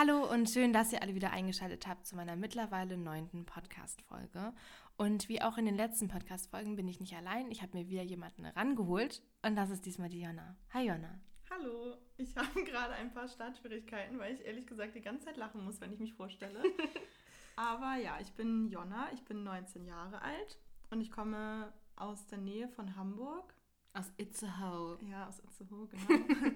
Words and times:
Hallo 0.00 0.32
und 0.32 0.48
schön, 0.48 0.72
dass 0.72 0.92
ihr 0.92 1.02
alle 1.02 1.16
wieder 1.16 1.32
eingeschaltet 1.32 1.88
habt 1.88 2.06
zu 2.06 2.14
meiner 2.14 2.36
mittlerweile 2.36 2.96
neunten 2.96 3.44
Podcast-Folge. 3.44 4.52
Und 4.96 5.28
wie 5.28 5.42
auch 5.42 5.58
in 5.58 5.66
den 5.66 5.74
letzten 5.74 6.06
Podcast-Folgen 6.06 6.76
bin 6.76 6.86
ich 6.86 7.00
nicht 7.00 7.16
allein. 7.16 7.50
Ich 7.50 7.62
habe 7.62 7.76
mir 7.76 7.88
wieder 7.88 8.04
jemanden 8.04 8.46
rangeholt 8.46 9.24
und 9.44 9.56
das 9.56 9.70
ist 9.70 9.86
diesmal 9.86 10.08
die 10.08 10.20
Jonna. 10.20 10.54
Hi 10.72 10.86
Jonna. 10.86 11.18
Hallo, 11.50 11.96
ich 12.16 12.36
habe 12.36 12.62
gerade 12.64 12.94
ein 12.94 13.12
paar 13.12 13.26
Startschwierigkeiten, 13.26 14.20
weil 14.20 14.36
ich 14.36 14.46
ehrlich 14.46 14.68
gesagt 14.68 14.94
die 14.94 15.00
ganze 15.00 15.24
Zeit 15.24 15.36
lachen 15.36 15.64
muss, 15.64 15.80
wenn 15.80 15.92
ich 15.92 15.98
mich 15.98 16.14
vorstelle. 16.14 16.62
Aber 17.56 17.96
ja, 17.96 18.20
ich 18.20 18.30
bin 18.34 18.68
Jonna, 18.68 19.08
ich 19.12 19.24
bin 19.24 19.42
19 19.42 19.84
Jahre 19.84 20.22
alt 20.22 20.60
und 20.90 21.00
ich 21.00 21.10
komme 21.10 21.72
aus 21.96 22.24
der 22.28 22.38
Nähe 22.38 22.68
von 22.68 22.94
Hamburg. 22.94 23.52
Aus 23.98 24.12
Itzehoe. 24.16 24.98
Ja, 25.10 25.26
aus 25.26 25.40
Itzehoe, 25.40 25.88
genau. 25.88 26.08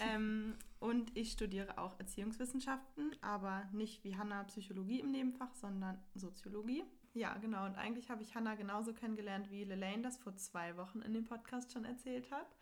ähm, 0.00 0.54
und 0.78 1.14
ich 1.14 1.32
studiere 1.32 1.76
auch 1.76 1.98
Erziehungswissenschaften, 1.98 3.14
aber 3.20 3.68
nicht 3.72 4.02
wie 4.02 4.16
Hanna 4.16 4.44
Psychologie 4.44 5.00
im 5.00 5.10
Nebenfach, 5.10 5.54
sondern 5.54 5.98
Soziologie. 6.14 6.84
Ja, 7.12 7.36
genau. 7.36 7.66
Und 7.66 7.76
eigentlich 7.76 8.08
habe 8.08 8.22
ich 8.22 8.34
Hanna 8.34 8.54
genauso 8.54 8.94
kennengelernt, 8.94 9.50
wie 9.50 9.64
Lelaine 9.64 10.02
das 10.02 10.16
vor 10.16 10.34
zwei 10.36 10.76
Wochen 10.78 11.02
in 11.02 11.12
dem 11.12 11.24
Podcast 11.24 11.70
schon 11.70 11.84
erzählt 11.84 12.30
hat. 12.30 12.56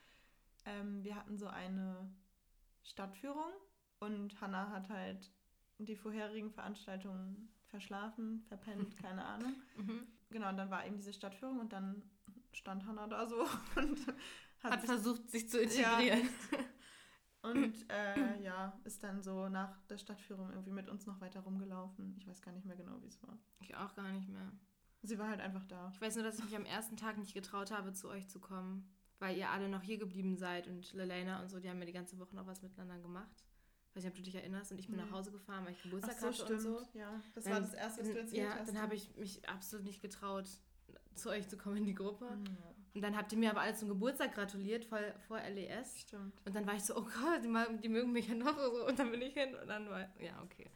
Ähm, 0.64 1.04
wir 1.04 1.14
hatten 1.14 1.38
so 1.38 1.46
eine 1.46 2.10
Stadtführung 2.82 3.52
und 4.00 4.40
Hanna 4.40 4.70
hat 4.70 4.88
halt 4.88 5.30
die 5.78 5.94
vorherigen 5.94 6.50
Veranstaltungen 6.50 7.52
verschlafen, 7.66 8.42
verpennt, 8.48 8.96
keine 9.02 9.24
Ahnung. 9.24 9.54
Mhm. 9.76 10.08
Genau, 10.30 10.48
und 10.48 10.56
dann 10.56 10.70
war 10.70 10.84
eben 10.84 10.96
diese 10.96 11.12
Stadtführung 11.12 11.60
und 11.60 11.72
dann 11.72 12.02
stand 12.52 12.86
Hanna 12.86 13.06
da 13.06 13.26
so 13.26 13.40
und 13.76 14.06
hat, 14.62 14.72
hat 14.72 14.80
sich, 14.80 14.90
versucht, 14.90 15.30
sich 15.30 15.48
zu 15.48 15.60
integrieren. 15.60 16.28
Ja. 16.52 16.58
Und 17.40 17.88
äh, 17.88 18.42
ja, 18.42 18.78
ist 18.84 19.02
dann 19.04 19.22
so 19.22 19.48
nach 19.48 19.80
der 19.86 19.96
Stadtführung 19.96 20.50
irgendwie 20.50 20.72
mit 20.72 20.88
uns 20.88 21.06
noch 21.06 21.20
weiter 21.20 21.40
rumgelaufen. 21.40 22.16
Ich 22.18 22.26
weiß 22.26 22.42
gar 22.42 22.50
nicht 22.52 22.66
mehr 22.66 22.76
genau, 22.76 23.00
wie 23.00 23.06
es 23.06 23.22
war. 23.22 23.38
Ich 23.60 23.76
auch 23.76 23.94
gar 23.94 24.10
nicht 24.10 24.28
mehr. 24.28 24.52
Sie 25.02 25.18
war 25.18 25.28
halt 25.28 25.40
einfach 25.40 25.64
da. 25.64 25.90
Ich 25.94 26.00
weiß 26.00 26.16
nur, 26.16 26.24
dass 26.24 26.38
ich 26.38 26.44
mich 26.44 26.56
am 26.56 26.64
ersten 26.64 26.96
Tag 26.96 27.16
nicht 27.16 27.34
getraut 27.34 27.70
habe, 27.70 27.92
zu 27.92 28.08
euch 28.08 28.28
zu 28.28 28.40
kommen, 28.40 28.90
weil 29.20 29.36
ihr 29.36 29.50
alle 29.50 29.68
noch 29.68 29.82
hier 29.82 29.98
geblieben 29.98 30.36
seid 30.36 30.66
und 30.66 30.92
Lelena 30.92 31.40
und 31.40 31.48
so, 31.48 31.60
die 31.60 31.70
haben 31.70 31.78
ja 31.78 31.86
die 31.86 31.92
ganze 31.92 32.18
Woche 32.18 32.34
noch 32.34 32.46
was 32.46 32.62
miteinander 32.62 32.98
gemacht. 32.98 33.44
Ich 33.90 33.96
weiß 33.96 34.04
nicht, 34.04 34.12
ob 34.12 34.16
du 34.16 34.22
dich 34.22 34.34
erinnerst. 34.34 34.72
Und 34.72 34.78
ich 34.78 34.88
bin 34.88 34.96
nee. 34.96 35.02
nach 35.02 35.12
Hause 35.12 35.30
gefahren, 35.30 35.64
weil 35.64 35.72
ich 35.72 35.82
Geburtstag 35.82 36.16
Ach 36.16 36.20
so, 36.20 36.26
hatte 36.26 36.34
stimmt. 36.34 36.66
und 36.66 36.92
so. 36.92 36.98
Ja, 36.98 37.20
das 37.34 37.44
dann, 37.44 37.52
war 37.52 37.60
das 37.60 37.74
Erste, 37.74 38.00
was 38.02 38.08
du 38.08 38.18
erzählt 38.18 38.42
ja, 38.42 38.50
hast. 38.50 38.58
Ja, 38.58 38.64
dann 38.66 38.82
habe 38.82 38.94
ich 38.96 39.16
mich 39.16 39.48
absolut 39.48 39.86
nicht 39.86 40.02
getraut, 40.02 40.48
zu 41.14 41.30
euch 41.30 41.48
zu 41.48 41.56
kommen 41.56 41.78
in 41.78 41.86
die 41.86 41.94
Gruppe. 41.94 42.24
Mhm. 42.24 42.56
Und 42.94 43.02
dann 43.02 43.16
habt 43.16 43.32
ihr 43.32 43.38
mir 43.38 43.50
aber 43.50 43.60
alles 43.60 43.78
zum 43.78 43.88
Geburtstag 43.88 44.34
gratuliert 44.34 44.84
vor, 44.84 44.98
vor 45.26 45.38
LES. 45.38 46.00
Stimmt. 46.00 46.34
Und 46.44 46.56
dann 46.56 46.66
war 46.66 46.74
ich 46.74 46.82
so, 46.82 46.96
oh 46.96 47.02
Gott, 47.02 47.44
die, 47.44 47.80
die 47.80 47.88
mögen 47.88 48.12
mich 48.12 48.28
ja 48.28 48.34
noch 48.34 48.58
so. 48.58 48.86
Und 48.86 48.98
dann 48.98 49.10
bin 49.10 49.22
ich 49.22 49.34
hin 49.34 49.54
und 49.54 49.68
dann 49.68 49.88
war, 49.88 50.00
ja, 50.20 50.42
okay. 50.42 50.68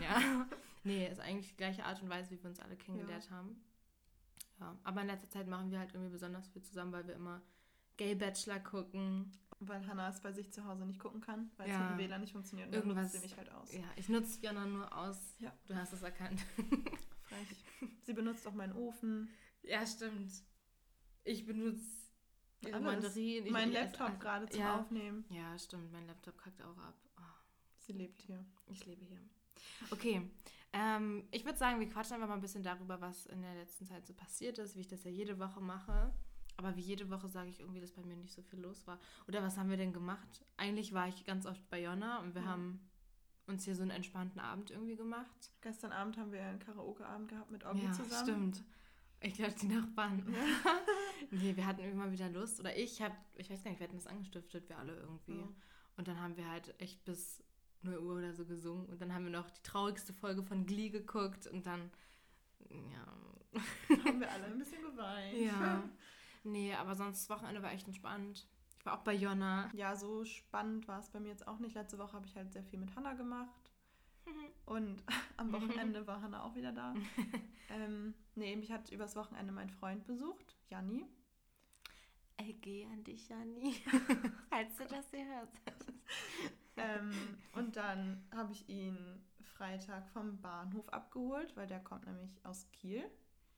Ja. 0.00 0.46
nee, 0.84 1.08
ist 1.08 1.20
eigentlich 1.20 1.48
die 1.48 1.56
gleiche 1.56 1.84
Art 1.84 2.02
und 2.02 2.10
Weise, 2.10 2.30
wie 2.30 2.42
wir 2.42 2.50
uns 2.50 2.60
alle 2.60 2.76
kennengelernt 2.76 3.26
ja. 3.30 3.36
haben. 3.36 3.64
Ja, 4.60 4.76
aber 4.84 5.00
in 5.00 5.06
letzter 5.06 5.30
Zeit 5.30 5.48
machen 5.48 5.70
wir 5.70 5.78
halt 5.78 5.94
irgendwie 5.94 6.12
besonders 6.12 6.48
viel 6.48 6.62
zusammen, 6.62 6.92
weil 6.92 7.06
wir 7.06 7.14
immer 7.14 7.40
Gay 7.96 8.14
Bachelor 8.14 8.60
gucken. 8.60 9.32
Weil 9.60 9.86
Hannah 9.86 10.10
es 10.10 10.20
bei 10.20 10.32
sich 10.32 10.52
zu 10.52 10.64
Hause 10.66 10.84
nicht 10.84 10.98
gucken 10.98 11.20
kann, 11.20 11.50
weil 11.56 11.68
ja. 11.68 11.76
es 11.76 11.80
mit 11.80 11.90
dem 11.90 11.98
WLAN 11.98 12.20
nicht 12.20 12.32
funktioniert. 12.32 12.68
Und 12.68 12.74
Irgendwas, 12.74 12.96
dann 12.96 13.04
nutzt 13.04 13.14
sie 13.14 13.20
mich 13.22 13.36
halt 13.36 13.52
aus. 13.52 13.72
Ja, 13.72 13.84
ich 13.96 14.08
nutze 14.08 14.38
Fiona 14.38 14.66
nur 14.66 14.94
aus. 14.94 15.36
Ja. 15.38 15.52
Du 15.66 15.74
hast 15.74 15.92
es 15.92 16.02
erkannt. 16.02 16.44
Frech. 17.34 17.90
Sie 18.02 18.12
benutzt 18.12 18.46
auch 18.46 18.54
meinen 18.54 18.74
Ofen. 18.74 19.28
Ja, 19.62 19.86
stimmt. 19.86 20.32
Ich 21.24 21.46
benutze 21.46 22.04
Mandarinen. 22.70 23.52
Mein 23.52 23.72
Laptop 23.72 24.20
gerade 24.20 24.48
zum 24.48 24.60
ja. 24.60 24.78
Aufnehmen. 24.78 25.24
Ja, 25.30 25.58
stimmt. 25.58 25.92
Mein 25.92 26.06
Laptop 26.06 26.38
kackt 26.38 26.62
auch 26.62 26.78
ab. 26.78 26.94
Oh. 27.18 27.22
Sie 27.78 27.92
lebt 27.92 28.20
hier. 28.20 28.44
Ich 28.66 28.84
lebe 28.86 29.04
hier. 29.04 29.20
Okay. 29.90 30.22
Ähm, 30.72 31.28
ich 31.30 31.44
würde 31.44 31.58
sagen, 31.58 31.78
wir 31.78 31.88
quatschen 31.88 32.14
einfach 32.14 32.28
mal 32.28 32.34
ein 32.34 32.40
bisschen 32.40 32.64
darüber, 32.64 33.00
was 33.00 33.26
in 33.26 33.42
der 33.42 33.54
letzten 33.54 33.86
Zeit 33.86 34.06
so 34.06 34.12
passiert 34.12 34.58
ist, 34.58 34.76
wie 34.76 34.80
ich 34.80 34.88
das 34.88 35.04
ja 35.04 35.10
jede 35.10 35.38
Woche 35.38 35.60
mache. 35.60 36.12
Aber 36.56 36.76
wie 36.76 36.80
jede 36.80 37.10
Woche 37.10 37.28
sage 37.28 37.50
ich 37.50 37.60
irgendwie, 37.60 37.80
dass 37.80 37.92
bei 37.92 38.02
mir 38.02 38.16
nicht 38.16 38.32
so 38.32 38.42
viel 38.42 38.60
los 38.60 38.86
war. 38.86 38.98
Oder 39.26 39.42
was 39.42 39.56
haben 39.56 39.70
wir 39.70 39.76
denn 39.76 39.92
gemacht? 39.92 40.44
Eigentlich 40.56 40.92
war 40.92 41.08
ich 41.08 41.24
ganz 41.24 41.46
oft 41.46 41.68
bei 41.68 41.82
Jonna 41.82 42.20
und 42.20 42.34
wir 42.34 42.42
ja. 42.42 42.48
haben 42.48 42.80
uns 43.46 43.64
hier 43.64 43.74
so 43.74 43.82
einen 43.82 43.90
entspannten 43.90 44.40
Abend 44.40 44.70
irgendwie 44.70 44.96
gemacht. 44.96 45.52
Gestern 45.60 45.92
Abend 45.92 46.16
haben 46.16 46.32
wir 46.32 46.42
einen 46.42 46.58
Karaoke-Abend 46.58 47.28
gehabt 47.28 47.50
mit 47.50 47.64
Oggi 47.64 47.84
ja, 47.84 47.92
zusammen. 47.92 48.22
stimmt. 48.22 48.64
Ich 49.20 49.34
glaube, 49.34 49.54
die 49.60 49.68
Nachbarn. 49.68 50.22
Ja. 50.32 50.80
nee, 51.30 51.56
wir 51.56 51.66
hatten 51.66 51.80
immer 51.80 52.10
wieder 52.12 52.28
Lust. 52.28 52.60
Oder 52.60 52.76
ich 52.76 53.00
habe, 53.00 53.14
ich 53.36 53.50
weiß 53.50 53.62
gar 53.62 53.70
nicht, 53.70 53.80
wir 53.80 53.86
hatten 53.86 53.96
das 53.96 54.06
angestiftet, 54.06 54.68
wir 54.68 54.78
alle 54.78 54.96
irgendwie. 54.96 55.38
Ja. 55.38 55.48
Und 55.96 56.08
dann 56.08 56.20
haben 56.20 56.36
wir 56.36 56.48
halt 56.48 56.74
echt 56.78 57.04
bis 57.04 57.42
0 57.82 57.98
Uhr 57.98 58.18
oder 58.18 58.34
so 58.34 58.44
gesungen. 58.44 58.86
Und 58.86 59.00
dann 59.00 59.14
haben 59.14 59.24
wir 59.24 59.32
noch 59.32 59.50
die 59.50 59.62
traurigste 59.62 60.12
Folge 60.12 60.42
von 60.42 60.66
Glee 60.66 60.90
geguckt. 60.90 61.46
Und 61.46 61.66
dann, 61.66 61.90
ja. 62.68 63.98
haben 64.04 64.20
wir 64.20 64.30
alle 64.30 64.44
ein 64.44 64.58
bisschen 64.58 64.82
geweint. 64.82 65.38
Ja. 65.38 65.82
Nee, 66.46 66.74
aber 66.74 66.94
sonst 66.94 67.22
das 67.22 67.30
Wochenende 67.30 67.62
war 67.62 67.72
echt 67.72 67.86
entspannt. 67.86 68.46
War 68.84 68.98
auch 68.98 69.02
bei 69.02 69.14
Jonna. 69.14 69.70
Ja, 69.74 69.96
so 69.96 70.24
spannend 70.24 70.86
war 70.86 71.00
es 71.00 71.08
bei 71.08 71.18
mir 71.18 71.30
jetzt 71.30 71.48
auch 71.48 71.58
nicht. 71.58 71.74
Letzte 71.74 71.98
Woche 71.98 72.12
habe 72.12 72.26
ich 72.26 72.36
halt 72.36 72.52
sehr 72.52 72.62
viel 72.62 72.78
mit 72.78 72.94
Hannah 72.94 73.14
gemacht. 73.14 73.72
Und 74.66 75.02
am 75.38 75.52
Wochenende 75.52 76.06
war 76.06 76.20
Hannah 76.20 76.44
auch 76.44 76.54
wieder 76.54 76.72
da. 76.72 76.94
ähm, 77.70 78.14
nee, 78.34 78.54
mich 78.56 78.70
hat 78.70 78.90
übers 78.90 79.16
Wochenende 79.16 79.52
mein 79.52 79.70
Freund 79.70 80.04
besucht, 80.06 80.56
Janni. 80.68 81.06
LG 82.38 82.86
an 82.92 83.04
dich, 83.04 83.28
Janni. 83.28 83.74
Falls 84.50 84.76
du 84.76 84.84
das 84.86 85.10
hier 85.10 85.24
hörst. 85.24 85.52
ähm, 86.76 87.12
und 87.52 87.76
dann 87.76 88.22
habe 88.34 88.52
ich 88.52 88.68
ihn 88.68 89.24
Freitag 89.40 90.08
vom 90.08 90.40
Bahnhof 90.40 90.88
abgeholt, 90.88 91.56
weil 91.56 91.68
der 91.68 91.80
kommt 91.80 92.06
nämlich 92.06 92.44
aus 92.44 92.68
Kiel. 92.72 93.08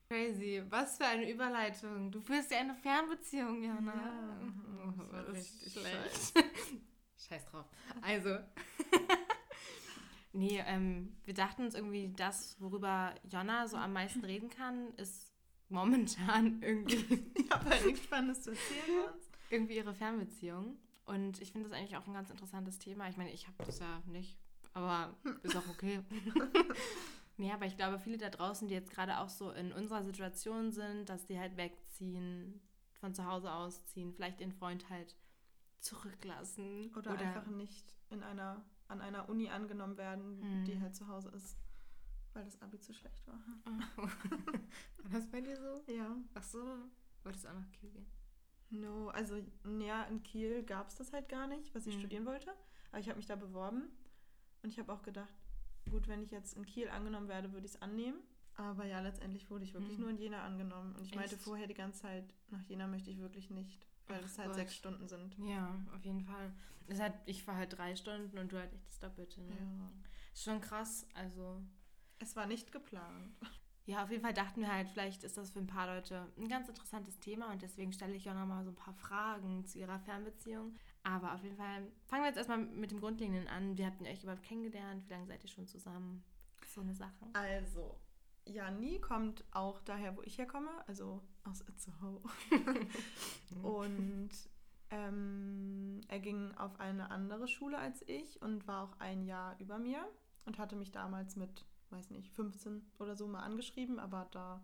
Crazy. 0.09 0.63
Was 0.69 0.97
für 0.97 1.05
eine 1.05 1.29
Überleitung. 1.29 2.11
Du 2.11 2.21
führst 2.21 2.51
ja 2.51 2.59
eine 2.59 2.75
Fernbeziehung, 2.75 3.61
Jana. 3.61 3.93
Ja, 3.93 4.93
das 4.97 5.11
war 5.11 5.27
richtig 5.27 5.73
schlecht. 5.73 6.33
Scheiß 7.27 7.45
drauf. 7.45 7.65
Also. 8.01 8.37
nee, 10.33 10.63
ähm, 10.65 11.17
wir 11.25 11.33
dachten 11.33 11.63
uns 11.63 11.75
irgendwie, 11.75 12.13
das, 12.15 12.55
worüber 12.59 13.13
Jonna 13.29 13.67
so 13.67 13.75
am 13.75 13.91
meisten 13.91 14.23
reden 14.23 14.49
kann, 14.49 14.93
ist 14.95 15.33
momentan 15.67 16.61
irgendwie. 16.61 17.25
ich 17.35 17.51
habe 17.51 17.69
halt 17.69 17.85
nichts 17.85 18.03
Spannendes 18.05 18.43
zu 18.43 18.51
erzählen. 18.51 19.09
Irgendwie 19.49 19.75
ihre 19.75 19.93
Fernbeziehung. 19.93 20.77
Und 21.05 21.41
ich 21.41 21.51
finde 21.51 21.69
das 21.69 21.77
eigentlich 21.77 21.97
auch 21.97 22.07
ein 22.07 22.13
ganz 22.13 22.29
interessantes 22.29 22.79
Thema. 22.79 23.09
Ich 23.09 23.17
meine, 23.17 23.31
ich 23.31 23.47
habe 23.47 23.63
das 23.65 23.79
ja 23.79 24.01
nicht, 24.05 24.37
aber 24.73 25.15
ist 25.43 25.55
auch 25.55 25.67
okay. 25.69 25.99
Ja, 27.37 27.53
aber 27.53 27.65
ich 27.65 27.77
glaube, 27.77 27.99
viele 27.99 28.17
da 28.17 28.29
draußen, 28.29 28.67
die 28.67 28.73
jetzt 28.73 28.91
gerade 28.91 29.19
auch 29.19 29.29
so 29.29 29.51
in 29.51 29.71
unserer 29.71 30.03
Situation 30.03 30.71
sind, 30.71 31.07
dass 31.07 31.27
die 31.27 31.39
halt 31.39 31.55
wegziehen, 31.55 32.59
von 32.99 33.13
zu 33.13 33.25
Hause 33.25 33.51
ausziehen, 33.51 34.11
vielleicht 34.11 34.39
den 34.39 34.51
Freund 34.51 34.89
halt 34.89 35.15
zurücklassen. 35.79 36.91
Oder, 36.95 37.13
oder 37.13 37.21
einfach 37.21 37.45
nicht 37.47 37.95
in 38.09 38.23
einer, 38.23 38.65
an 38.87 39.01
einer 39.01 39.29
Uni 39.29 39.49
angenommen 39.49 39.97
werden, 39.97 40.41
hm. 40.41 40.65
die 40.65 40.81
halt 40.81 40.95
zu 40.95 41.07
Hause 41.07 41.29
ist, 41.29 41.57
weil 42.33 42.43
das 42.43 42.59
Abi 42.61 42.79
zu 42.79 42.93
schlecht 42.93 43.27
war. 43.27 43.39
war 43.97 45.11
das 45.11 45.29
bei 45.29 45.41
dir 45.41 45.55
so? 45.57 45.91
Ja. 45.91 46.17
Ach 46.33 46.43
so, 46.43 46.63
wolltest 47.23 47.45
du 47.45 47.49
auch 47.49 47.53
nach 47.53 47.71
Kiel 47.71 47.91
gehen? 47.91 48.07
No, 48.69 49.09
also 49.09 49.37
ja, 49.79 50.03
in 50.05 50.23
Kiel 50.23 50.63
gab 50.63 50.89
es 50.89 50.95
das 50.95 51.13
halt 51.13 51.29
gar 51.29 51.47
nicht, 51.47 51.73
was 51.75 51.85
ich 51.85 51.93
hm. 51.93 51.99
studieren 52.01 52.25
wollte. 52.25 52.51
Aber 52.89 52.99
ich 52.99 53.09
habe 53.09 53.17
mich 53.17 53.27
da 53.27 53.35
beworben 53.35 53.83
und 54.63 54.69
ich 54.69 54.79
habe 54.79 54.91
auch 54.91 55.03
gedacht, 55.03 55.33
gut, 55.89 56.07
wenn 56.07 56.23
ich 56.23 56.31
jetzt 56.31 56.55
in 56.55 56.65
Kiel 56.65 56.89
angenommen 56.89 57.27
werde, 57.27 57.51
würde 57.53 57.65
ich 57.65 57.73
es 57.73 57.81
annehmen. 57.81 58.19
Aber 58.55 58.85
ja, 58.85 58.99
letztendlich 58.99 59.49
wurde 59.49 59.63
ich 59.63 59.73
wirklich 59.73 59.97
mhm. 59.97 60.01
nur 60.01 60.09
in 60.09 60.17
Jena 60.17 60.43
angenommen. 60.43 60.95
Und 60.95 61.03
ich 61.03 61.09
Echt? 61.09 61.15
meinte 61.15 61.37
vorher 61.37 61.67
die 61.67 61.75
ganze 61.75 62.01
Zeit, 62.01 62.33
nach 62.49 62.63
Jena 62.63 62.87
möchte 62.87 63.11
ich 63.11 63.19
wirklich 63.19 63.51
nicht, 63.51 63.87
weil 64.07 64.23
es 64.23 64.37
halt 64.37 64.49
Gott. 64.49 64.55
sechs 64.55 64.75
Stunden 64.75 65.07
sind. 65.07 65.35
Ja, 65.47 65.75
auf 65.95 66.03
jeden 66.03 66.21
Fall. 66.21 66.51
Das 66.87 66.99
hat, 66.99 67.13
ich 67.25 67.45
war 67.45 67.55
halt 67.55 67.77
drei 67.77 67.95
Stunden 67.95 68.37
und 68.37 68.51
du 68.51 68.57
halt 68.57 68.73
echt 68.73 68.87
das 68.87 68.99
Doppelte. 68.99 69.41
Ne? 69.41 69.55
Ja. 69.55 69.91
Ist 70.33 70.43
schon 70.43 70.61
krass, 70.61 71.07
also. 71.13 71.61
Es 72.19 72.35
war 72.35 72.47
nicht 72.47 72.71
geplant. 72.71 73.35
Ja, 73.87 74.03
auf 74.03 74.11
jeden 74.11 74.21
Fall 74.21 74.33
dachten 74.33 74.59
wir 74.59 74.73
halt, 74.73 74.89
vielleicht 74.89 75.23
ist 75.23 75.37
das 75.37 75.51
für 75.51 75.59
ein 75.59 75.67
paar 75.67 75.87
Leute 75.87 76.27
ein 76.37 76.49
ganz 76.49 76.67
interessantes 76.67 77.19
Thema 77.19 77.53
und 77.53 77.61
deswegen 77.61 77.93
stelle 77.93 78.15
ich 78.15 78.29
auch 78.29 78.33
nochmal 78.33 78.65
so 78.65 78.71
ein 78.71 78.75
paar 78.75 78.93
Fragen 78.93 79.65
zu 79.65 79.79
ihrer 79.79 79.97
Fernbeziehung. 79.99 80.75
Aber 81.07 81.33
auf 81.33 81.41
jeden 81.41 81.55
Fall 81.55 81.87
fangen 82.05 82.23
wir 82.23 82.27
jetzt 82.27 82.37
erstmal 82.37 82.57
mit 82.57 82.91
dem 82.91 82.99
Grundlegenden 82.99 83.47
an. 83.47 83.77
Wie 83.77 83.85
habt 83.85 84.01
ihr 84.01 84.09
euch 84.09 84.23
überhaupt 84.23 84.43
kennengelernt? 84.43 85.07
Wie 85.07 85.13
lange 85.13 85.25
seid 85.25 85.41
ihr 85.41 85.49
schon 85.49 85.65
zusammen? 85.65 86.21
So 86.67 86.81
eine 86.81 86.93
Sache. 86.93 87.25
Also, 87.31 87.97
Janni 88.45 88.99
kommt 88.99 89.45
auch 89.51 89.79
daher, 89.81 90.17
wo 90.17 90.21
ich 90.23 90.37
herkomme, 90.37 90.69
also 90.85 91.23
aus 91.45 91.61
Itzehoe. 91.69 92.21
und 93.63 94.29
ähm, 94.89 96.01
er 96.09 96.19
ging 96.19 96.53
auf 96.55 96.77
eine 96.81 97.09
andere 97.09 97.47
Schule 97.47 97.77
als 97.77 98.03
ich 98.07 98.41
und 98.41 98.67
war 98.67 98.83
auch 98.83 98.99
ein 98.99 99.23
Jahr 99.23 99.57
über 99.59 99.79
mir 99.79 100.05
und 100.45 100.57
hatte 100.57 100.75
mich 100.75 100.91
damals 100.91 101.37
mit, 101.37 101.65
weiß 101.89 102.09
nicht, 102.09 102.33
15 102.33 102.85
oder 102.99 103.15
so 103.15 103.27
mal 103.27 103.43
angeschrieben, 103.43 103.97
aber 103.99 104.27
da 104.31 104.61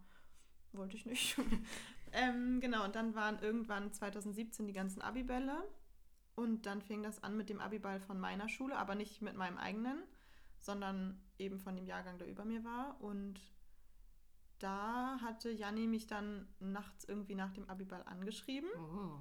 wollte 0.73 0.97
ich 0.97 1.05
nicht. 1.05 1.37
ähm, 2.11 2.59
genau, 2.59 2.83
und 2.83 2.95
dann 2.95 3.15
waren 3.15 3.39
irgendwann 3.39 3.93
2017 3.93 4.67
die 4.67 4.73
ganzen 4.73 5.01
Abibälle 5.01 5.63
und 6.35 6.65
dann 6.65 6.81
fing 6.81 7.03
das 7.03 7.21
an 7.23 7.37
mit 7.37 7.49
dem 7.49 7.59
Abiball 7.59 7.99
von 7.99 8.19
meiner 8.19 8.49
Schule, 8.49 8.77
aber 8.77 8.95
nicht 8.95 9.21
mit 9.21 9.35
meinem 9.35 9.57
eigenen, 9.57 10.03
sondern 10.59 11.21
eben 11.37 11.59
von 11.59 11.75
dem 11.75 11.85
Jahrgang, 11.85 12.17
der 12.17 12.27
über 12.27 12.45
mir 12.45 12.63
war. 12.63 12.99
Und 13.01 13.39
da 14.59 15.19
hatte 15.21 15.51
Janni 15.51 15.87
mich 15.87 16.07
dann 16.07 16.47
nachts 16.59 17.05
irgendwie 17.05 17.35
nach 17.35 17.51
dem 17.51 17.69
Abiball 17.69 18.03
angeschrieben. 18.03 18.69
Oh. 18.77 19.17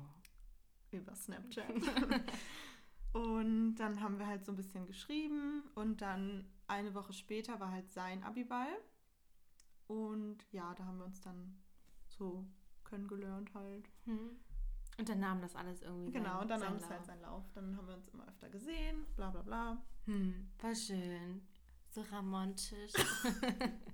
Über 0.90 1.14
Snapchat. 1.14 1.66
und 3.12 3.74
dann 3.76 4.00
haben 4.00 4.18
wir 4.18 4.26
halt 4.26 4.44
so 4.44 4.52
ein 4.52 4.56
bisschen 4.56 4.86
geschrieben 4.86 5.64
und 5.74 6.00
dann 6.00 6.46
eine 6.66 6.94
Woche 6.94 7.12
später 7.12 7.60
war 7.60 7.70
halt 7.70 7.90
sein 7.92 8.22
Abiball. 8.22 8.72
Und 9.86 10.38
ja, 10.52 10.74
da 10.74 10.84
haben 10.84 10.98
wir 10.98 11.06
uns 11.06 11.20
dann 11.20 11.60
so 12.06 12.46
kennengelernt 12.84 13.52
halt. 13.54 13.90
Hm. 14.04 14.36
Und 14.98 15.08
dann 15.08 15.20
nahm 15.20 15.40
das 15.40 15.56
alles 15.56 15.82
irgendwie. 15.82 16.12
Genau, 16.12 16.42
und 16.42 16.48
dann 16.48 16.60
nahm 16.60 16.76
es 16.76 16.88
halt 16.88 17.04
seinen 17.04 17.22
Lauf. 17.22 17.42
Dann 17.54 17.76
haben 17.76 17.86
wir 17.88 17.94
uns 17.94 18.08
immer 18.08 18.28
öfter 18.28 18.48
gesehen, 18.50 19.06
bla 19.16 19.30
bla 19.30 19.42
bla. 19.42 19.82
Hm, 20.04 20.50
war 20.60 20.74
schön. 20.74 21.42
So 21.90 22.02
romantisch. 22.12 22.92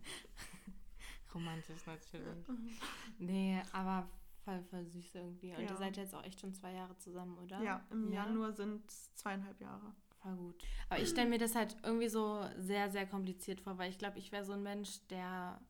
romantisch 1.35 1.87
natürlich. 1.87 2.47
Nee, 3.19 3.61
aber 3.73 4.09
voll, 4.45 4.63
voll 4.71 4.85
süß 4.87 5.15
irgendwie. 5.17 5.53
Und 5.55 5.63
Ja. 5.63 5.71
ihr 5.71 5.77
seid 5.77 5.97
jetzt 5.97 6.15
auch 6.15 6.25
echt 6.25 6.41
schon 6.41 6.55
zwei 6.55 6.73
Jahre 6.73 6.97
zusammen, 6.99 7.37
oder? 7.39 7.61
Ja, 7.63 7.85
im 7.91 8.13
Januar 8.13 8.53
sind 8.53 8.89
es 8.89 9.15
zweieinhalb 9.15 9.61
Jahre. 9.61 9.93
Voll 10.23 10.37
gut. 10.37 10.63
Aber 10.89 11.01
ich 11.01 11.09
stelle 11.09 11.29
mir 11.29 11.39
das 11.39 11.55
halt 11.55 11.77
irgendwie 11.83 12.09
so 12.09 12.45
sehr, 12.57 12.91
sehr 12.91 13.07
kompliziert 13.07 13.61
vor, 13.61 13.79
weil 13.79 13.91
ich 13.91 13.99
glaube, 13.99 14.19
ich 14.19 14.33
wäre 14.33 14.45
so 14.45 14.53
ein 14.53 14.63
Mensch, 14.63 15.01
der, 15.09 15.61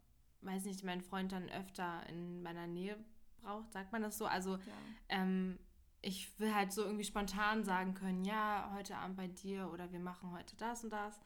weiß 0.43 0.65
nicht, 0.67 0.85
meinen 0.85 1.03
Freund 1.03 1.33
dann 1.33 1.49
öfter 1.51 2.07
in 2.09 2.43
meiner 2.43 2.67
Nähe 2.67 2.97
braucht. 3.39 3.73
Sagt 3.73 3.93
man 3.93 4.03
das 4.03 4.19
so? 4.19 4.27
Also, 4.27 4.57
Ja. 4.57 4.63
ähm, 5.09 5.59
ich 6.01 6.39
will 6.39 6.55
halt 6.55 6.73
so 6.73 6.83
irgendwie 6.85 7.05
spontan 7.05 7.65
sagen 7.65 7.95
können, 7.95 8.25
ja, 8.25 8.71
heute 8.75 8.97
Abend 8.97 9.17
bei 9.17 9.27
dir 9.27 9.71
oder 9.73 9.91
wir 9.91 9.99
machen 10.01 10.31
heute 10.33 10.55
das 10.57 10.85
und 10.85 10.91
das. 10.91 11.19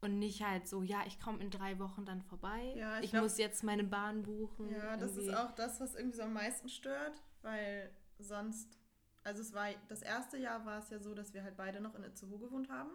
Und 0.00 0.18
nicht 0.18 0.42
halt 0.44 0.66
so, 0.68 0.82
ja, 0.82 0.98
ich 1.06 1.18
komme 1.20 1.38
in 1.42 1.50
drei 1.50 1.78
Wochen 1.78 2.04
dann 2.04 2.20
vorbei. 2.22 2.74
Ja, 2.76 2.98
ich 2.98 3.06
ich 3.06 3.10
glaub- 3.12 3.22
muss 3.22 3.38
jetzt 3.38 3.62
meine 3.64 3.84
Bahn 3.84 4.22
buchen. 4.22 4.68
Ja, 4.70 4.96
das 4.96 5.12
irgendwie. 5.12 5.28
ist 5.30 5.36
auch 5.36 5.52
das, 5.52 5.80
was 5.80 5.94
irgendwie 5.94 6.16
so 6.16 6.22
am 6.24 6.32
meisten 6.34 6.68
stört, 6.68 7.22
weil 7.42 7.90
sonst, 8.18 8.78
also 9.24 9.40
es 9.42 9.52
war, 9.54 9.68
das 9.88 10.02
erste 10.02 10.36
Jahr 10.38 10.64
war 10.66 10.78
es 10.78 10.90
ja 10.90 10.98
so, 10.98 11.14
dass 11.14 11.32
wir 11.32 11.42
halt 11.44 11.56
beide 11.56 11.80
noch 11.80 11.94
in 11.94 12.02
Itzehoe 12.04 12.38
gewohnt 12.38 12.68
haben. 12.68 12.90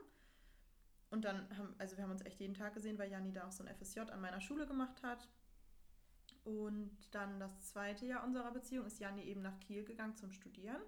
Und 1.09 1.25
dann 1.25 1.47
haben, 1.57 1.75
also 1.77 1.97
wir 1.97 2.03
haben 2.03 2.11
uns 2.11 2.21
echt 2.23 2.39
jeden 2.39 2.53
Tag 2.53 2.73
gesehen, 2.73 2.97
weil 2.99 3.09
Jani 3.09 3.31
da 3.33 3.47
auch 3.47 3.51
so 3.51 3.63
ein 3.63 3.75
FSJ 3.75 4.01
an 4.01 4.21
meiner 4.21 4.39
Schule 4.39 4.65
gemacht 4.67 5.01
hat. 5.03 5.27
Und 6.43 6.91
dann 7.11 7.39
das 7.39 7.61
zweite 7.61 8.05
Jahr 8.05 8.23
unserer 8.23 8.51
Beziehung 8.51 8.85
ist 8.87 8.99
Jani 8.99 9.23
eben 9.23 9.41
nach 9.41 9.59
Kiel 9.59 9.83
gegangen 9.83 10.15
zum 10.15 10.31
Studieren. 10.31 10.81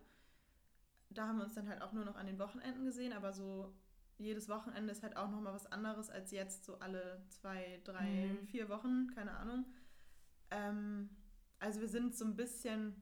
Da 1.09 1.27
haben 1.27 1.37
wir 1.37 1.43
uns 1.43 1.53
dann 1.53 1.67
halt 1.69 1.81
auch 1.81 1.91
nur 1.93 2.05
noch 2.05 2.15
an 2.15 2.25
den 2.25 2.39
Wochenenden 2.39 2.85
gesehen, 2.85 3.13
aber 3.13 3.33
so 3.33 3.71
jedes 4.17 4.49
Wochenende 4.49 4.91
ist 4.91 5.03
halt 5.03 5.15
auch 5.15 5.29
nochmal 5.29 5.53
was 5.53 5.71
anderes 5.71 6.09
als 6.09 6.31
jetzt 6.31 6.65
so 6.65 6.79
alle 6.79 7.23
zwei, 7.29 7.81
drei, 7.83 8.31
Mhm. 8.41 8.47
vier 8.47 8.69
Wochen, 8.69 9.07
keine 9.13 9.31
Ahnung. 9.37 9.65
Ähm, 10.49 11.09
also 11.59 11.81
wir 11.81 11.87
sind 11.87 12.15
so 12.15 12.25
ein 12.25 12.35
bisschen 12.35 13.01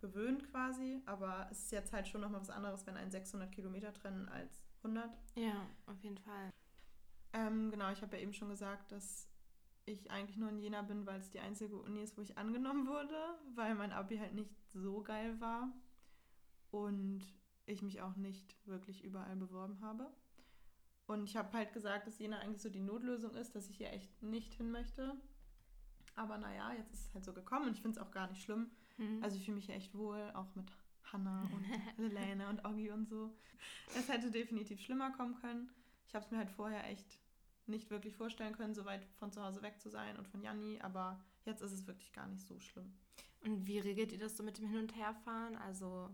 gewöhnt 0.00 0.50
quasi, 0.50 1.02
aber 1.04 1.48
es 1.50 1.64
ist 1.64 1.72
jetzt 1.72 1.92
halt 1.92 2.08
schon 2.08 2.22
nochmal 2.22 2.40
was 2.40 2.50
anderes, 2.50 2.86
wenn 2.86 2.96
ein 2.96 3.10
600 3.10 3.52
Kilometer 3.52 3.92
trennen 3.92 4.28
als 4.30 4.62
100. 4.82 5.10
Ja, 5.34 5.66
auf 5.86 5.98
jeden 6.02 6.18
Fall. 6.18 6.50
Ähm, 7.34 7.70
genau, 7.70 7.90
ich 7.92 8.00
habe 8.02 8.16
ja 8.16 8.22
eben 8.22 8.32
schon 8.32 8.48
gesagt, 8.48 8.90
dass 8.92 9.28
ich 9.92 10.10
eigentlich 10.10 10.36
nur 10.36 10.48
in 10.48 10.58
Jena 10.58 10.82
bin, 10.82 11.06
weil 11.06 11.20
es 11.20 11.30
die 11.30 11.40
einzige 11.40 11.76
Uni 11.76 12.02
ist, 12.02 12.16
wo 12.16 12.22
ich 12.22 12.38
angenommen 12.38 12.86
wurde, 12.86 13.16
weil 13.54 13.74
mein 13.74 13.92
Abi 13.92 14.18
halt 14.18 14.34
nicht 14.34 14.50
so 14.68 15.02
geil 15.02 15.40
war 15.40 15.72
und 16.70 17.22
ich 17.66 17.82
mich 17.82 18.00
auch 18.00 18.16
nicht 18.16 18.56
wirklich 18.66 19.04
überall 19.04 19.36
beworben 19.36 19.80
habe. 19.80 20.10
Und 21.06 21.24
ich 21.24 21.36
habe 21.36 21.52
halt 21.52 21.72
gesagt, 21.72 22.06
dass 22.06 22.18
Jena 22.18 22.38
eigentlich 22.38 22.62
so 22.62 22.68
die 22.68 22.80
Notlösung 22.80 23.34
ist, 23.34 23.54
dass 23.56 23.68
ich 23.68 23.76
hier 23.76 23.92
echt 23.92 24.22
nicht 24.22 24.54
hin 24.54 24.70
möchte. 24.70 25.16
Aber 26.14 26.38
naja, 26.38 26.72
jetzt 26.72 26.92
ist 26.92 27.06
es 27.08 27.14
halt 27.14 27.24
so 27.24 27.32
gekommen 27.32 27.68
und 27.68 27.74
ich 27.74 27.82
finde 27.82 27.98
es 27.98 28.06
auch 28.06 28.12
gar 28.12 28.28
nicht 28.28 28.42
schlimm. 28.42 28.70
Mhm. 28.98 29.22
Also 29.22 29.36
ich 29.36 29.44
fühle 29.44 29.56
mich 29.56 29.66
hier 29.66 29.74
echt 29.74 29.94
wohl, 29.94 30.30
auch 30.34 30.54
mit 30.54 30.70
Hannah 31.04 31.42
und 31.42 31.64
Helene 31.96 32.48
und 32.48 32.64
Oggi 32.64 32.90
und 32.90 33.08
so. 33.08 33.34
Es 33.96 34.08
hätte 34.08 34.30
definitiv 34.30 34.80
schlimmer 34.80 35.10
kommen 35.12 35.34
können. 35.36 35.70
Ich 36.06 36.14
habe 36.14 36.24
es 36.24 36.30
mir 36.30 36.38
halt 36.38 36.50
vorher 36.50 36.88
echt 36.88 37.18
nicht 37.70 37.90
wirklich 37.90 38.16
vorstellen 38.16 38.54
können, 38.56 38.74
so 38.74 38.84
weit 38.84 39.04
von 39.18 39.32
zu 39.32 39.42
Hause 39.42 39.62
weg 39.62 39.80
zu 39.80 39.88
sein 39.88 40.16
und 40.16 40.28
von 40.28 40.42
Janni, 40.42 40.78
aber 40.80 41.20
jetzt 41.44 41.62
ist 41.62 41.72
es 41.72 41.86
wirklich 41.86 42.12
gar 42.12 42.26
nicht 42.26 42.44
so 42.46 42.58
schlimm. 42.60 42.92
Und 43.44 43.66
wie 43.66 43.78
regelt 43.78 44.12
ihr 44.12 44.18
das 44.18 44.36
so 44.36 44.42
mit 44.42 44.58
dem 44.58 44.66
Hin- 44.68 44.80
und 44.80 44.94
Herfahren? 44.96 45.56
Also, 45.56 46.10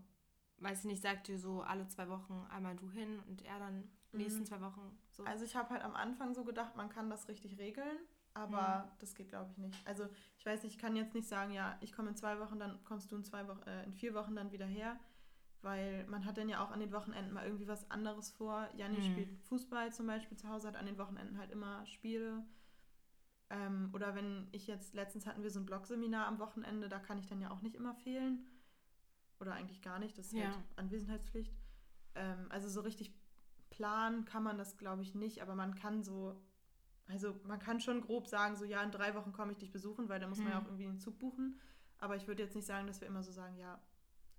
weiß 0.59 0.79
ich 0.79 0.85
nicht, 0.85 1.01
sagt 1.01 1.27
ihr 1.29 1.37
so 1.39 1.61
alle 1.61 1.87
zwei 1.87 2.07
Wochen 2.09 2.45
einmal 2.49 2.75
du 2.75 2.89
hin 2.89 3.19
und 3.27 3.43
er 3.43 3.59
dann 3.59 3.83
die 4.13 4.17
nächsten 4.17 4.41
Mhm. 4.41 4.45
zwei 4.45 4.61
Wochen 4.61 4.97
so? 5.11 5.23
Also 5.25 5.43
ich 5.43 5.55
habe 5.55 5.69
halt 5.71 5.83
am 5.83 5.95
Anfang 5.95 6.33
so 6.33 6.43
gedacht, 6.45 6.75
man 6.77 6.89
kann 6.89 7.09
das 7.09 7.27
richtig 7.27 7.57
regeln, 7.57 7.97
aber 8.33 8.89
das 8.99 9.13
geht 9.13 9.29
glaube 9.29 9.49
ich 9.51 9.57
nicht. 9.57 9.75
Also 9.85 10.07
ich 10.37 10.45
weiß 10.45 10.63
nicht, 10.63 10.75
ich 10.75 10.79
kann 10.79 10.95
jetzt 10.95 11.13
nicht 11.13 11.27
sagen, 11.27 11.51
ja, 11.51 11.77
ich 11.81 11.91
komme 11.91 12.09
in 12.09 12.15
zwei 12.15 12.39
Wochen, 12.39 12.57
dann 12.59 12.81
kommst 12.85 13.11
du 13.11 13.15
in 13.17 13.23
zwei 13.23 13.47
Wochen, 13.47 13.61
äh, 13.67 13.83
in 13.83 13.93
vier 13.93 14.13
Wochen 14.13 14.35
dann 14.35 14.51
wieder 14.51 14.65
her, 14.65 14.97
weil 15.61 16.05
man 16.07 16.25
hat 16.25 16.37
dann 16.37 16.49
ja 16.49 16.63
auch 16.63 16.71
an 16.71 16.79
den 16.79 16.91
Wochenenden 16.91 17.33
mal 17.33 17.45
irgendwie 17.45 17.67
was 17.67 17.89
anderes 17.91 18.29
vor. 18.31 18.69
Janni 18.75 18.97
Mhm. 18.97 19.03
spielt 19.03 19.39
Fußball 19.43 19.91
zum 19.93 20.07
Beispiel 20.07 20.37
zu 20.37 20.49
Hause, 20.49 20.67
hat 20.67 20.75
an 20.75 20.85
den 20.85 20.97
Wochenenden 20.97 21.37
halt 21.37 21.51
immer 21.51 21.85
Spiele. 21.85 22.43
Ähm, 23.49 23.89
oder 23.93 24.13
wenn 24.15 24.47
ich 24.51 24.67
jetzt, 24.67 24.93
letztens 24.93 25.25
hatten 25.25 25.43
wir 25.43 25.51
so 25.51 25.59
ein 25.59 25.65
Blogseminar 25.65 26.27
am 26.27 26.39
Wochenende, 26.39 26.89
da 26.89 26.99
kann 26.99 27.17
ich 27.17 27.27
dann 27.27 27.41
ja 27.41 27.49
auch 27.51 27.61
nicht 27.61 27.75
immer 27.75 27.95
fehlen. 27.95 28.45
Oder 29.39 29.53
eigentlich 29.53 29.81
gar 29.81 29.99
nicht, 29.99 30.17
das 30.17 30.27
ist 30.27 30.37
Ja. 30.37 30.45
halt 30.45 30.57
Anwesenheitspflicht. 30.75 31.53
Ähm, 32.15 32.47
also 32.49 32.67
so 32.67 32.81
richtig 32.81 33.13
planen 33.69 34.25
kann 34.25 34.43
man 34.43 34.57
das, 34.57 34.77
glaube 34.77 35.01
ich, 35.03 35.13
nicht, 35.15 35.41
aber 35.41 35.55
man 35.55 35.75
kann 35.75 36.03
so, 36.03 36.41
also 37.07 37.39
man 37.45 37.59
kann 37.59 37.79
schon 37.79 38.01
grob 38.01 38.27
sagen, 38.27 38.55
so 38.55 38.65
ja, 38.65 38.81
in 38.83 38.91
drei 38.91 39.13
Wochen 39.15 39.31
komme 39.31 39.51
ich 39.51 39.57
dich 39.59 39.71
besuchen, 39.71 40.09
weil 40.09 40.19
da 40.19 40.27
muss 40.27 40.39
man 40.39 40.49
ja 40.49 40.59
Mhm. 40.59 40.63
auch 40.63 40.65
irgendwie 40.67 40.87
einen 40.87 40.99
Zug 40.99 41.19
buchen. 41.19 41.59
Aber 41.99 42.15
ich 42.15 42.27
würde 42.27 42.43
jetzt 42.43 42.55
nicht 42.55 42.65
sagen, 42.65 42.87
dass 42.87 43.01
wir 43.01 43.07
immer 43.07 43.23
so 43.23 43.31
sagen, 43.31 43.57
ja, 43.57 43.79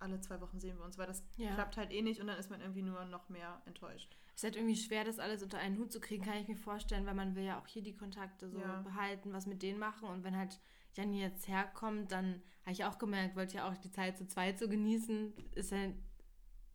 alle 0.00 0.20
zwei 0.20 0.40
Wochen 0.40 0.60
sehen 0.60 0.76
wir 0.78 0.84
uns, 0.84 0.98
weil 0.98 1.06
das 1.06 1.24
Ja. 1.36 1.54
klappt 1.54 1.76
halt 1.76 1.92
eh 1.92 2.02
nicht 2.02 2.20
und 2.20 2.26
dann 2.26 2.38
ist 2.38 2.50
man 2.50 2.60
irgendwie 2.60 2.82
nur 2.82 3.04
noch 3.06 3.28
mehr 3.28 3.62
enttäuscht. 3.66 4.16
Es 4.34 4.42
ist 4.42 4.44
halt 4.44 4.56
irgendwie 4.56 4.76
schwer, 4.76 5.04
das 5.04 5.18
alles 5.18 5.42
unter 5.42 5.58
einen 5.58 5.78
Hut 5.78 5.90
zu 5.92 6.00
kriegen, 6.00 6.24
kann 6.24 6.36
ich 6.38 6.46
mir 6.48 6.56
vorstellen, 6.56 7.06
weil 7.06 7.14
man 7.14 7.34
will 7.34 7.44
ja 7.44 7.58
auch 7.60 7.66
hier 7.66 7.82
die 7.82 7.96
Kontakte 7.96 8.48
so 8.48 8.58
Ja. 8.58 8.82
behalten, 8.82 9.32
was 9.32 9.46
mit 9.46 9.62
denen 9.62 9.78
machen. 9.78 10.08
Und 10.08 10.22
wenn 10.24 10.36
halt 10.36 10.60
Janni 10.94 11.20
jetzt 11.20 11.48
herkommt, 11.48 12.12
dann 12.12 12.42
habe 12.62 12.72
ich 12.72 12.84
auch 12.84 12.98
gemerkt, 12.98 13.34
wollte 13.36 13.56
ja 13.56 13.68
auch 13.68 13.76
die 13.76 13.90
Zeit 13.90 14.16
zu 14.18 14.26
zweit 14.26 14.58
so 14.58 14.68
genießen. 14.68 15.32
Ist 15.54 15.72
ja, 15.72 15.90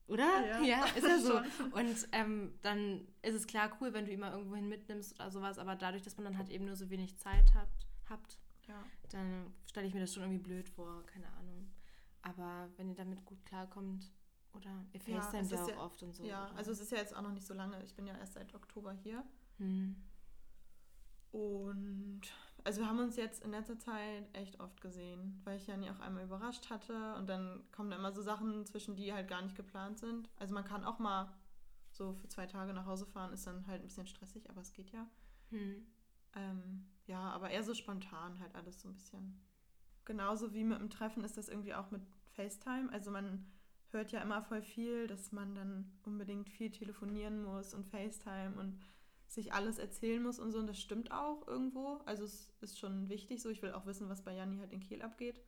oder? 0.07 0.45
Ja, 0.45 0.61
Ja, 0.63 0.85
ist 0.95 1.07
ja 1.07 1.19
so. 1.19 1.39
Und 1.71 2.07
ähm, 2.11 2.53
dann 2.61 3.07
ist 3.21 3.35
es 3.35 3.47
klar 3.47 3.75
cool, 3.79 3.93
wenn 3.93 4.05
du 4.05 4.11
ihn 4.11 4.19
mal 4.19 4.31
irgendwohin 4.31 4.67
mitnimmst 4.67 5.15
oder 5.15 5.31
sowas, 5.31 5.57
aber 5.57 5.75
dadurch, 5.75 6.03
dass 6.03 6.17
man 6.17 6.25
dann 6.25 6.37
halt 6.37 6.49
eben 6.49 6.65
nur 6.65 6.75
so 6.75 6.89
wenig 6.89 7.17
Zeit 7.17 7.53
habt, 7.55 7.87
habt 8.09 8.37
Ja. 8.67 8.83
dann 9.09 9.53
stelle 9.69 9.87
ich 9.87 9.93
mir 9.93 10.01
das 10.01 10.13
schon 10.13 10.23
irgendwie 10.23 10.43
blöd 10.43 10.69
vor, 10.69 11.05
keine 11.05 11.27
Ahnung. 11.33 11.71
Aber 12.23 12.69
wenn 12.77 12.89
ihr 12.89 12.95
damit 12.95 13.23
gut 13.25 13.45
klarkommt, 13.45 14.11
oder 14.53 14.85
ihr 14.93 14.99
Ja, 15.07 15.21
FaceTimet 15.21 15.45
es 15.45 15.51
ja, 15.51 15.57
ist 15.57 15.63
auch 15.63 15.69
ja- 15.69 15.79
oft 15.79 16.03
und 16.03 16.13
so. 16.13 16.23
ja, 16.25 16.45
oder? 16.47 16.55
also 16.57 16.71
es 16.71 16.79
ist 16.79 16.91
ja 16.91 16.97
jetzt 16.99 17.15
auch 17.15 17.21
noch 17.21 17.31
nicht 17.31 17.45
so 17.45 17.53
lange. 17.53 17.81
Ich 17.83 17.95
bin 17.95 18.05
ja 18.07 18.15
erst 18.17 18.33
seit 18.33 18.53
Oktober 18.53 18.91
hier. 18.93 19.23
Hm. 19.57 19.95
Und 21.31 22.21
also 22.63 22.81
wir 22.81 22.87
haben 22.87 22.99
uns 22.99 23.15
jetzt 23.17 23.43
in 23.43 23.51
letzter 23.51 23.77
Zeit 23.79 24.25
echt 24.33 24.59
oft 24.59 24.79
gesehen, 24.81 25.41
weil 25.43 25.57
ich 25.57 25.67
Janni 25.67 25.89
auch 25.89 25.99
einmal 25.99 26.23
überrascht 26.23 26.69
hatte 26.69 27.15
und 27.15 27.27
dann 27.27 27.63
kommen 27.71 27.89
da 27.89 27.95
immer 27.97 28.11
so 28.11 28.21
Sachen 28.21 28.65
zwischen, 28.65 28.95
die 28.95 29.11
halt 29.11 29.27
gar 29.27 29.41
nicht 29.41 29.55
geplant 29.55 29.97
sind. 29.97 30.29
Also 30.37 30.53
man 30.53 30.63
kann 30.63 30.83
auch 30.85 30.99
mal 30.99 31.33
so 31.91 32.13
für 32.13 32.27
zwei 32.29 32.45
Tage 32.45 32.73
nach 32.73 32.85
Hause 32.85 33.05
fahren, 33.07 33.33
ist 33.33 33.47
dann 33.47 33.65
halt 33.67 33.81
ein 33.81 33.87
bisschen 33.87 34.07
stressig, 34.07 34.49
aber 34.49 34.61
es 34.61 34.73
geht 34.73 34.91
ja. 34.91 35.07
Hm. 35.49 35.85
Ähm, 36.35 36.85
ja, 37.05 37.19
aber 37.31 37.49
eher 37.49 37.63
so 37.63 37.73
spontan 37.73 38.39
halt 38.39 38.53
alles 38.55 38.81
so 38.81 38.87
ein 38.87 38.93
bisschen. 38.93 39.39
Genauso 40.05 40.53
wie 40.53 40.63
mit 40.63 40.79
dem 40.79 40.89
Treffen 40.89 41.23
ist 41.23 41.37
das 41.37 41.49
irgendwie 41.49 41.73
auch 41.73 41.91
mit 41.91 42.01
FaceTime. 42.35 42.91
Also 42.91 43.11
man 43.11 43.45
hört 43.91 44.11
ja 44.11 44.21
immer 44.21 44.41
voll 44.41 44.61
viel, 44.61 45.07
dass 45.07 45.31
man 45.31 45.55
dann 45.55 45.91
unbedingt 46.03 46.49
viel 46.49 46.71
telefonieren 46.71 47.43
muss 47.43 47.73
und 47.73 47.85
FaceTime 47.85 48.55
und 48.59 48.79
sich 49.27 49.53
alles 49.53 49.77
erzählen 49.77 50.21
muss 50.21 50.39
und 50.39 50.51
so. 50.51 50.59
Und 50.59 50.67
das 50.67 50.79
stimmt 50.79 51.11
auch 51.11 51.47
irgendwo. 51.47 52.01
Also 52.05 52.23
es 52.23 52.51
ist 52.61 52.79
schon 52.79 53.09
wichtig 53.09 53.41
so. 53.41 53.49
Ich 53.49 53.61
will 53.61 53.71
auch 53.71 53.85
wissen, 53.85 54.09
was 54.09 54.23
bei 54.23 54.35
Janni 54.35 54.59
halt 54.59 54.71
in 54.73 54.79
Kiel 54.79 55.01
abgeht. 55.01 55.41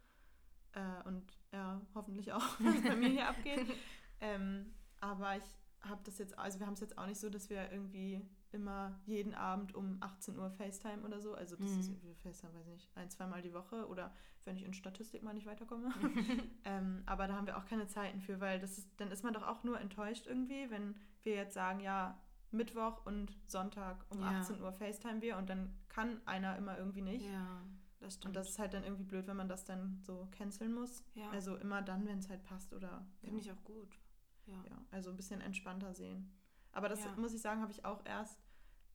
Äh, 0.74 1.07
und 1.07 1.24
ja, 1.51 1.81
hoffentlich 1.93 2.33
auch, 2.33 2.41
was 2.59 2.81
bei 2.81 2.95
mir 2.95 3.09
hier 3.09 3.27
abgeht. 3.27 3.65
Ähm, 4.21 4.74
aber 5.01 5.35
ich 5.35 5.43
habe 5.81 6.01
das 6.05 6.17
jetzt, 6.17 6.39
also 6.39 6.57
wir 6.57 6.65
haben 6.65 6.75
es 6.75 6.79
jetzt 6.79 6.97
auch 6.97 7.05
nicht 7.05 7.19
so, 7.19 7.29
dass 7.29 7.50
wir 7.50 7.69
irgendwie 7.69 8.21
immer 8.55 9.00
jeden 9.05 9.33
Abend 9.35 9.75
um 9.75 9.97
18 10.01 10.39
Uhr 10.39 10.50
FaceTime 10.50 11.03
oder 11.03 11.19
so. 11.19 11.33
Also 11.35 11.55
das 11.55 11.71
Mhm. 11.71 11.79
ist 11.79 11.89
irgendwie 11.89 12.15
FaceTime, 12.15 12.53
weiß 12.55 12.65
ich 12.67 12.74
nicht, 12.74 12.89
ein, 12.97 13.09
zweimal 13.09 13.41
die 13.41 13.53
Woche 13.53 13.88
oder 13.88 14.12
wenn 14.45 14.55
ich 14.55 14.63
in 14.63 14.74
Statistik 14.74 15.21
mal 15.24 15.33
nicht 15.33 15.45
weiterkomme. 15.45 15.89
ähm, 16.65 17.03
aber 17.05 17.27
da 17.27 17.35
haben 17.35 17.45
wir 17.47 17.57
auch 17.57 17.65
keine 17.65 17.88
Zeiten 17.88 18.21
für, 18.21 18.39
weil 18.39 18.59
das 18.59 18.77
ist, 18.77 18.89
dann 19.00 19.12
ist 19.12 19.24
man 19.24 19.33
doch 19.33 19.43
auch 19.43 19.63
nur 19.63 19.79
enttäuscht 19.79 20.25
irgendwie, 20.27 20.69
wenn 20.71 20.95
wir 21.24 21.35
jetzt 21.35 21.53
sagen, 21.53 21.79
ja, 21.79 22.17
Mittwoch 22.51 23.05
und 23.05 23.38
Sonntag 23.47 24.05
um 24.09 24.21
Ja. 24.21 24.39
18 24.39 24.62
Uhr 24.62 24.71
FaceTime 24.71 25.21
wir 25.21 25.38
und 25.38 25.50
dann 25.50 25.75
kann 25.89 26.21
einer 26.25 26.55
immer 26.57 26.77
irgendwie 26.77 27.01
nicht. 27.01 27.25
Ja, 27.25 27.62
das 28.00 28.13
stimmt. 28.15 28.27
Und 28.27 28.33
das 28.35 28.50
ist 28.50 28.59
halt 28.59 28.74
dann 28.74 28.83
irgendwie 28.83 29.03
blöd, 29.03 29.27
wenn 29.27 29.35
man 29.35 29.50
das 29.50 29.65
dann 29.65 30.00
so 30.03 30.27
canceln 30.31 30.74
muss. 30.74 31.03
ja, 31.15 31.29
Also 31.31 31.55
immer 31.57 31.81
dann, 31.81 32.05
wenn 32.07 32.19
es 32.19 32.29
halt 32.29 32.43
passt 32.43 32.74
oder 32.74 33.05
finde 33.19 33.38
ja. 33.38 33.41
ich 33.41 33.51
auch 33.51 33.63
gut. 33.63 34.00
Ja. 34.45 34.63
Also 34.91 35.09
ein 35.09 35.15
bisschen 35.17 35.41
entspannter 35.41 35.93
sehen. 35.95 36.31
Aber 36.71 36.88
das 36.88 37.00
muss 37.17 37.33
ich 37.33 37.41
sagen, 37.41 37.62
habe 37.62 37.71
ich 37.71 37.83
auch 37.85 38.05
erst 38.05 38.38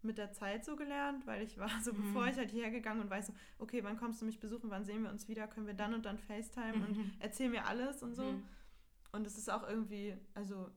mit 0.03 0.19
der 0.19 0.33
Zeit 0.33 0.65
so 0.65 0.77
gelernt, 0.77 1.27
weil 1.27 1.43
ich 1.43 1.59
war 1.59 1.71
so, 1.83 1.93
mhm. 1.93 2.03
bevor 2.03 2.27
ich 2.27 2.37
halt 2.37 2.51
hierher 2.51 2.71
gegangen 2.71 3.01
und 3.01 3.11
weiß 3.11 3.29
so, 3.29 3.35
okay, 3.59 3.85
wann 3.85 3.97
kommst 3.97 4.21
du 4.23 4.27
mich 4.27 4.41
besuchen, 4.41 4.71
wann 4.71 4.85
sehen 4.85 5.03
wir 5.03 5.11
uns 5.11 5.29
wieder, 5.29 5.47
können 5.47 5.67
wir 5.67 5.75
dann 5.75 5.95
und 5.95 6.05
dann 6.07 6.19
FaceTime 6.19 6.77
mhm. 6.77 6.83
und 6.85 7.13
erzähl 7.19 7.49
mir 7.49 7.67
alles 7.67 8.03
und 8.03 8.15
so. 8.15 8.33
Mhm. 8.33 8.45
Und 9.13 9.27
es 9.27 9.37
ist 9.37 9.51
auch 9.51 9.69
irgendwie, 9.69 10.17
also 10.35 10.71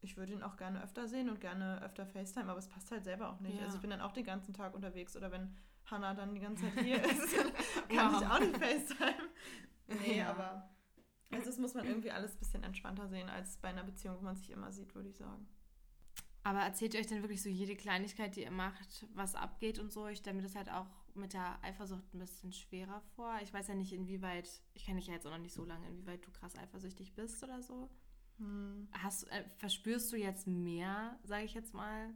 ich 0.00 0.16
würde 0.16 0.32
ihn 0.32 0.42
auch 0.42 0.56
gerne 0.56 0.82
öfter 0.82 1.08
sehen 1.08 1.28
und 1.28 1.40
gerne 1.40 1.82
öfter 1.82 2.06
FaceTime, 2.06 2.50
aber 2.50 2.58
es 2.58 2.68
passt 2.68 2.90
halt 2.90 3.04
selber 3.04 3.30
auch 3.30 3.40
nicht. 3.40 3.58
Ja. 3.58 3.64
Also 3.64 3.76
ich 3.76 3.80
bin 3.80 3.90
dann 3.90 4.00
auch 4.00 4.12
den 4.12 4.24
ganzen 4.24 4.54
Tag 4.54 4.74
unterwegs 4.74 5.16
oder 5.16 5.30
wenn 5.30 5.54
Hannah 5.86 6.14
dann 6.14 6.34
die 6.34 6.40
ganze 6.40 6.64
Zeit 6.64 6.80
hier 6.84 7.02
ist, 7.02 7.36
kann 7.88 8.12
wow. 8.12 8.20
ich 8.20 8.28
auch 8.28 8.40
nicht 8.40 8.56
FaceTime. 8.56 9.28
Nee, 9.86 10.18
ja. 10.18 10.30
aber 10.30 10.68
also 11.30 11.46
das 11.46 11.58
muss 11.58 11.74
man 11.74 11.86
irgendwie 11.86 12.10
alles 12.10 12.34
ein 12.34 12.38
bisschen 12.38 12.62
entspannter 12.62 13.08
sehen 13.08 13.28
als 13.28 13.58
bei 13.58 13.68
einer 13.68 13.84
Beziehung, 13.84 14.16
wo 14.18 14.22
man 14.22 14.36
sich 14.36 14.50
immer 14.50 14.72
sieht, 14.72 14.94
würde 14.94 15.08
ich 15.08 15.16
sagen. 15.16 15.46
Aber 16.42 16.60
erzählt 16.60 16.94
ihr 16.94 17.00
euch 17.00 17.06
denn 17.06 17.22
wirklich 17.22 17.42
so 17.42 17.48
jede 17.48 17.76
Kleinigkeit, 17.76 18.36
die 18.36 18.42
ihr 18.42 18.50
macht, 18.50 19.06
was 19.14 19.34
abgeht 19.34 19.78
und 19.78 19.92
so? 19.92 20.06
Ich 20.06 20.18
stelle 20.18 20.36
mir 20.36 20.42
das 20.42 20.54
halt 20.54 20.70
auch 20.70 20.86
mit 21.14 21.32
der 21.32 21.62
Eifersucht 21.62 22.14
ein 22.14 22.18
bisschen 22.18 22.52
schwerer 22.52 23.02
vor. 23.16 23.38
Ich 23.42 23.52
weiß 23.52 23.68
ja 23.68 23.74
nicht, 23.74 23.92
inwieweit, 23.92 24.48
ich 24.74 24.84
kenne 24.84 24.98
dich 24.98 25.08
ja 25.08 25.14
jetzt 25.14 25.26
auch 25.26 25.32
noch 25.32 25.38
nicht 25.38 25.54
so 25.54 25.64
lange, 25.64 25.86
inwieweit 25.88 26.24
du 26.24 26.30
krass 26.30 26.56
eifersüchtig 26.56 27.14
bist 27.14 27.42
oder 27.42 27.60
so. 27.60 27.90
Hm. 28.38 28.88
Hast, 28.92 29.24
äh, 29.30 29.44
verspürst 29.58 30.12
du 30.12 30.16
jetzt 30.16 30.46
mehr, 30.46 31.18
sage 31.24 31.44
ich 31.44 31.54
jetzt 31.54 31.74
mal, 31.74 32.14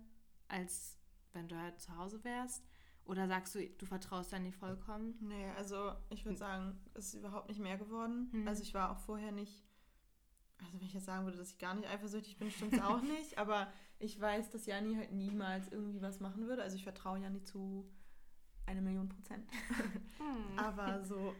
als 0.49 0.99
wenn 1.33 1.49
du 1.49 1.57
halt 1.57 1.81
zu 1.81 1.97
Hause 1.97 2.23
wärst? 2.25 2.64
Oder 3.05 3.26
sagst 3.26 3.55
du, 3.57 3.69
du 3.69 3.87
vertraust 3.87 4.33
da 4.33 4.38
nicht 4.38 4.57
vollkommen? 4.57 5.17
Nee, 5.21 5.50
also 5.57 5.93
ich 6.11 6.25
würde 6.25 6.38
sagen, 6.38 6.79
es 6.95 7.09
ist 7.09 7.14
überhaupt 7.14 7.49
nicht 7.49 7.61
mehr 7.61 7.76
geworden. 7.76 8.29
Hm. 8.31 8.47
Also 8.47 8.62
ich 8.62 8.75
war 8.75 8.93
auch 8.93 8.99
vorher 8.99 9.33
nicht, 9.33 9.64
also 10.59 10.73
wenn 10.75 10.87
ich 10.87 10.95
jetzt 10.95 11.07
sagen 11.07 11.25
würde, 11.25 11.38
dass 11.38 11.50
ich 11.50 11.59
gar 11.59 11.75
nicht 11.75 11.88
eifersüchtig 11.88 12.37
bin, 12.37 12.50
stimmt 12.50 12.75
es 12.75 12.81
auch 12.81 13.02
nicht. 13.19 13.38
Aber 13.38 13.73
ich 14.02 14.21
weiß, 14.21 14.50
dass 14.50 14.66
Jani 14.66 14.97
halt 14.97 15.12
niemals 15.12 15.68
irgendwie 15.68 16.02
was 16.02 16.18
machen 16.18 16.49
würde. 16.49 16.62
Also 16.62 16.76
ich 16.76 16.82
vertraue 16.82 17.21
Jani 17.21 17.42
zu 17.44 17.88
eine 18.66 18.82
Million 18.82 19.09
Prozent. 19.09 19.49
Hm. 20.18 20.59
Aber 20.59 21.04
so, 21.04 21.35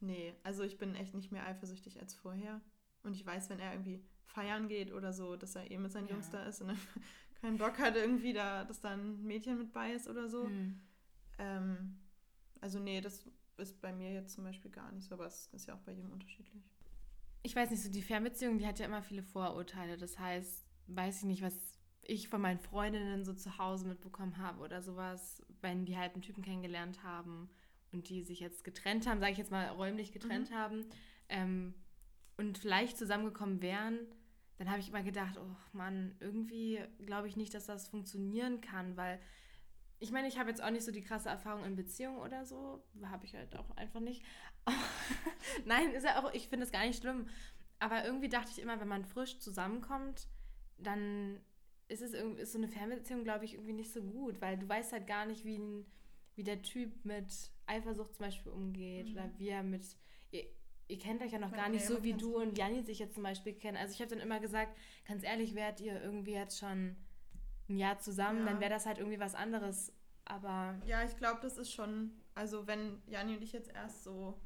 nee, 0.00 0.34
also 0.42 0.62
ich 0.62 0.78
bin 0.78 0.94
echt 0.94 1.14
nicht 1.14 1.32
mehr 1.32 1.46
eifersüchtig 1.46 2.00
als 2.00 2.14
vorher. 2.14 2.60
Und 3.02 3.14
ich 3.14 3.24
weiß, 3.24 3.50
wenn 3.50 3.60
er 3.60 3.72
irgendwie 3.72 4.02
feiern 4.24 4.68
geht 4.68 4.92
oder 4.92 5.12
so, 5.12 5.36
dass 5.36 5.54
er 5.54 5.70
eh 5.70 5.78
mit 5.78 5.92
seinen 5.92 6.08
ja. 6.08 6.14
Jungs 6.14 6.30
da 6.30 6.44
ist 6.44 6.62
und 6.62 6.76
keinen 7.40 7.58
Bock 7.58 7.78
hat 7.78 7.94
irgendwie 7.94 8.32
da, 8.32 8.64
dass 8.64 8.80
da 8.80 8.90
ein 8.90 9.22
Mädchen 9.22 9.58
mit 9.58 9.72
bei 9.72 9.92
ist 9.92 10.08
oder 10.08 10.28
so. 10.28 10.44
Hm. 10.44 10.80
Ähm, 11.38 11.98
also 12.60 12.78
nee, 12.78 13.00
das 13.00 13.30
ist 13.58 13.80
bei 13.80 13.92
mir 13.92 14.12
jetzt 14.12 14.34
zum 14.34 14.44
Beispiel 14.44 14.70
gar 14.70 14.92
nicht 14.92 15.06
so, 15.06 15.14
aber 15.14 15.26
es 15.26 15.48
ist 15.52 15.66
ja 15.66 15.74
auch 15.74 15.80
bei 15.80 15.92
jedem 15.92 16.12
unterschiedlich. 16.12 16.62
Ich 17.42 17.54
weiß 17.54 17.70
nicht, 17.70 17.82
so 17.82 17.90
die 17.90 18.02
Fernbeziehung, 18.02 18.58
die 18.58 18.66
hat 18.66 18.78
ja 18.78 18.86
immer 18.86 19.02
viele 19.02 19.22
Vorurteile. 19.22 19.96
Das 19.96 20.18
heißt, 20.18 20.66
weiß 20.88 21.18
ich 21.18 21.24
nicht, 21.24 21.42
was 21.42 21.77
ich 22.08 22.28
von 22.28 22.40
meinen 22.40 22.58
Freundinnen 22.58 23.24
so 23.24 23.34
zu 23.34 23.58
Hause 23.58 23.86
mitbekommen 23.86 24.38
habe 24.38 24.60
oder 24.60 24.82
sowas, 24.82 25.42
wenn 25.60 25.84
die 25.84 25.96
halt 25.96 26.14
einen 26.14 26.22
Typen 26.22 26.42
kennengelernt 26.42 27.04
haben 27.04 27.50
und 27.92 28.08
die 28.08 28.22
sich 28.22 28.40
jetzt 28.40 28.64
getrennt 28.64 29.06
haben, 29.06 29.20
sage 29.20 29.32
ich 29.32 29.38
jetzt 29.38 29.52
mal 29.52 29.68
räumlich 29.68 30.10
getrennt 30.10 30.50
mhm. 30.50 30.54
haben 30.54 30.86
ähm, 31.28 31.74
und 32.38 32.58
vielleicht 32.58 32.96
zusammengekommen 32.96 33.60
wären, 33.60 33.98
dann 34.56 34.70
habe 34.70 34.80
ich 34.80 34.88
immer 34.88 35.02
gedacht, 35.02 35.38
oh 35.38 35.56
Mann, 35.72 36.16
irgendwie 36.18 36.80
glaube 37.04 37.28
ich 37.28 37.36
nicht, 37.36 37.52
dass 37.52 37.66
das 37.66 37.88
funktionieren 37.88 38.62
kann, 38.62 38.96
weil 38.96 39.20
ich 40.00 40.10
meine, 40.10 40.28
ich 40.28 40.38
habe 40.38 40.48
jetzt 40.48 40.62
auch 40.62 40.70
nicht 40.70 40.84
so 40.84 40.92
die 40.92 41.02
krasse 41.02 41.28
Erfahrung 41.28 41.64
in 41.64 41.76
Beziehungen 41.76 42.18
oder 42.18 42.44
so. 42.44 42.84
Habe 43.04 43.26
ich 43.26 43.34
halt 43.34 43.56
auch 43.56 43.76
einfach 43.76 43.98
nicht. 43.98 44.22
Nein, 45.64 45.90
ist 45.90 46.04
ja 46.04 46.22
auch, 46.22 46.32
ich 46.32 46.48
finde 46.48 46.64
es 46.64 46.72
gar 46.72 46.86
nicht 46.86 47.00
schlimm. 47.00 47.26
Aber 47.80 48.04
irgendwie 48.04 48.28
dachte 48.28 48.50
ich 48.52 48.60
immer, 48.60 48.80
wenn 48.80 48.86
man 48.86 49.04
frisch 49.04 49.40
zusammenkommt, 49.40 50.28
dann 50.78 51.40
ist 51.88 52.02
es 52.02 52.12
irgendwie, 52.12 52.42
ist 52.42 52.52
so 52.52 52.58
eine 52.58 52.68
Fernbeziehung, 52.68 53.24
glaube 53.24 53.44
ich, 53.44 53.54
irgendwie 53.54 53.72
nicht 53.72 53.92
so 53.92 54.02
gut, 54.02 54.40
weil 54.40 54.58
du 54.58 54.68
weißt 54.68 54.92
halt 54.92 55.06
gar 55.06 55.26
nicht, 55.26 55.44
wie, 55.44 55.58
ein, 55.58 55.86
wie 56.36 56.44
der 56.44 56.62
Typ 56.62 57.04
mit 57.04 57.32
Eifersucht 57.66 58.14
zum 58.14 58.26
Beispiel 58.26 58.52
umgeht 58.52 59.08
mhm. 59.08 59.12
oder 59.12 59.30
wie 59.38 59.48
er 59.48 59.62
mit. 59.62 59.84
Ihr, 60.30 60.44
ihr 60.88 60.98
kennt 60.98 61.22
euch 61.22 61.32
ja 61.32 61.38
noch 61.38 61.52
gar 61.52 61.68
nicht 61.68 61.84
so, 61.84 62.02
wie 62.02 62.12
du 62.12 62.36
und 62.36 62.56
Janni 62.56 62.82
sich 62.82 62.98
jetzt 62.98 63.14
zum 63.14 63.22
Beispiel 63.22 63.54
kennen. 63.54 63.76
Also 63.76 63.94
ich 63.94 64.00
habe 64.00 64.10
dann 64.10 64.20
immer 64.20 64.40
gesagt, 64.40 64.76
ganz 65.06 65.24
ehrlich, 65.24 65.54
wärt 65.54 65.80
ihr 65.80 66.00
irgendwie 66.02 66.34
jetzt 66.34 66.58
schon 66.58 66.96
ein 67.68 67.76
Jahr 67.76 67.98
zusammen, 67.98 68.40
ja. 68.40 68.46
dann 68.46 68.60
wäre 68.60 68.70
das 68.70 68.86
halt 68.86 68.98
irgendwie 68.98 69.20
was 69.20 69.34
anderes. 69.34 69.92
Aber. 70.24 70.78
Ja, 70.86 71.02
ich 71.04 71.16
glaube, 71.16 71.40
das 71.42 71.56
ist 71.56 71.72
schon. 71.72 72.12
Also, 72.34 72.66
wenn 72.66 73.02
Janni 73.06 73.36
und 73.36 73.42
ich 73.42 73.52
jetzt 73.52 73.72
erst 73.74 74.04
so 74.04 74.40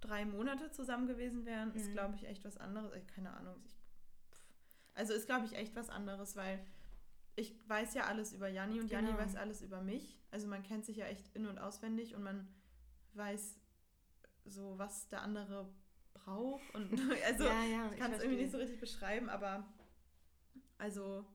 drei 0.00 0.24
Monate 0.24 0.70
zusammen 0.70 1.06
gewesen 1.06 1.44
wären, 1.44 1.70
mhm. 1.70 1.76
ist, 1.76 1.92
glaube 1.92 2.16
ich, 2.16 2.26
echt 2.26 2.44
was 2.44 2.56
anderes. 2.56 2.92
Ich, 2.94 3.06
keine 3.06 3.32
Ahnung. 3.32 3.56
Ich, 3.64 3.79
also, 5.00 5.14
ist, 5.14 5.26
glaube 5.26 5.46
ich, 5.46 5.54
echt 5.54 5.74
was 5.74 5.88
anderes, 5.88 6.36
weil 6.36 6.64
ich 7.36 7.56
weiß 7.68 7.94
ja 7.94 8.04
alles 8.04 8.32
über 8.32 8.48
Janni 8.48 8.80
und 8.80 8.90
Janni 8.90 9.08
genau. 9.08 9.18
weiß 9.18 9.36
alles 9.36 9.62
über 9.62 9.80
mich. 9.80 10.18
Also, 10.30 10.46
man 10.46 10.62
kennt 10.62 10.84
sich 10.84 10.98
ja 10.98 11.06
echt 11.06 11.34
in- 11.34 11.46
und 11.46 11.58
auswendig 11.58 12.14
und 12.14 12.22
man 12.22 12.46
weiß 13.14 13.58
so, 14.44 14.78
was 14.78 15.08
der 15.08 15.22
andere 15.22 15.72
braucht. 16.12 16.62
Und 16.74 16.92
also, 17.26 17.44
ja, 17.44 17.64
ja, 17.64 17.90
ich 17.90 17.98
kann 17.98 18.12
es 18.12 18.22
irgendwie 18.22 18.42
nicht 18.42 18.52
so 18.52 18.58
richtig 18.58 18.78
beschreiben, 18.78 19.28
aber 19.28 19.66
also 20.78 21.26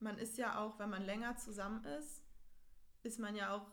man 0.00 0.18
ist 0.18 0.36
ja 0.38 0.58
auch, 0.58 0.78
wenn 0.78 0.90
man 0.90 1.02
länger 1.02 1.36
zusammen 1.36 1.84
ist, 1.84 2.22
ist 3.02 3.18
man 3.18 3.36
ja 3.36 3.54
auch 3.54 3.70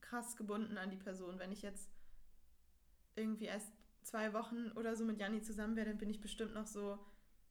krass 0.00 0.36
gebunden 0.36 0.78
an 0.78 0.90
die 0.90 0.96
Person. 0.96 1.38
Wenn 1.38 1.52
ich 1.52 1.62
jetzt 1.62 1.90
irgendwie 3.16 3.46
erst 3.46 3.72
zwei 4.02 4.32
Wochen 4.32 4.70
oder 4.72 4.94
so 4.94 5.04
mit 5.04 5.18
Janni 5.18 5.42
zusammen 5.42 5.76
wäre, 5.76 5.88
dann 5.88 5.98
bin 5.98 6.10
ich 6.10 6.20
bestimmt 6.20 6.54
noch 6.54 6.66
so, 6.66 6.98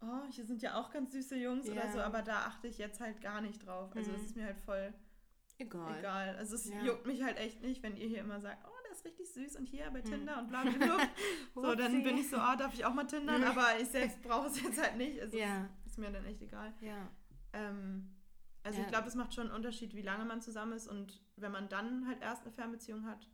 oh, 0.03 0.31
hier 0.31 0.45
sind 0.45 0.62
ja 0.62 0.75
auch 0.75 0.91
ganz 0.91 1.12
süße 1.12 1.36
Jungs 1.36 1.67
yeah. 1.67 1.75
oder 1.75 1.91
so, 1.91 2.00
aber 2.00 2.22
da 2.22 2.45
achte 2.45 2.67
ich 2.67 2.77
jetzt 2.77 3.00
halt 3.00 3.22
gar 3.22 3.41
nicht 3.41 3.65
drauf. 3.65 3.95
Also 3.95 4.12
es 4.12 4.17
mhm. 4.19 4.25
ist 4.25 4.36
mir 4.36 4.45
halt 4.45 4.60
voll 4.60 4.93
egal. 5.57 6.00
egal. 6.00 6.36
Also 6.38 6.55
es 6.55 6.69
ja. 6.69 6.81
juckt 6.83 7.05
mich 7.05 7.24
halt 7.24 7.38
echt 7.38 7.62
nicht, 7.62 7.83
wenn 7.83 7.95
ihr 7.95 8.07
hier 8.07 8.19
immer 8.19 8.39
sagt, 8.39 8.65
oh, 8.65 8.83
der 8.86 8.91
ist 8.91 9.05
richtig 9.05 9.31
süß 9.31 9.55
und 9.57 9.67
hier 9.67 9.89
bei 9.91 10.00
mhm. 10.00 10.05
Tinder 10.05 10.39
und 10.39 10.50
bla 10.50 10.63
bla 10.63 10.72
bla. 10.72 10.98
so, 11.55 11.75
dann 11.75 12.03
bin 12.03 12.17
ich 12.17 12.29
so, 12.29 12.38
oh, 12.38 12.55
darf 12.57 12.74
ich 12.74 12.86
auch 12.86 12.93
mal 12.93 13.05
tindern, 13.05 13.43
aber 13.43 13.79
ich 13.79 13.88
selbst 13.88 14.22
brauche 14.22 14.48
es 14.48 14.62
jetzt 14.62 14.81
halt 14.81 14.98
nicht. 14.98 15.22
Also 15.22 15.38
ja. 15.38 15.69
ist, 15.86 15.91
ist 15.91 15.98
mir 15.98 16.12
dann 16.12 16.25
echt 16.25 16.41
egal. 16.41 16.74
Ja. 16.81 17.10
Ähm, 17.53 18.10
also 18.63 18.79
ja. 18.79 18.86
ich 18.86 18.91
glaube, 18.91 19.07
es 19.07 19.15
macht 19.15 19.33
schon 19.33 19.48
einen 19.48 19.55
Unterschied, 19.55 19.93
wie 19.95 20.01
lange 20.01 20.25
man 20.25 20.41
zusammen 20.41 20.74
ist 20.74 20.88
und 20.88 21.22
wenn 21.36 21.51
man 21.51 21.69
dann 21.69 22.07
halt 22.07 22.22
erst 22.22 22.43
eine 22.43 22.51
Fernbeziehung 22.51 23.05
hat, 23.05 23.27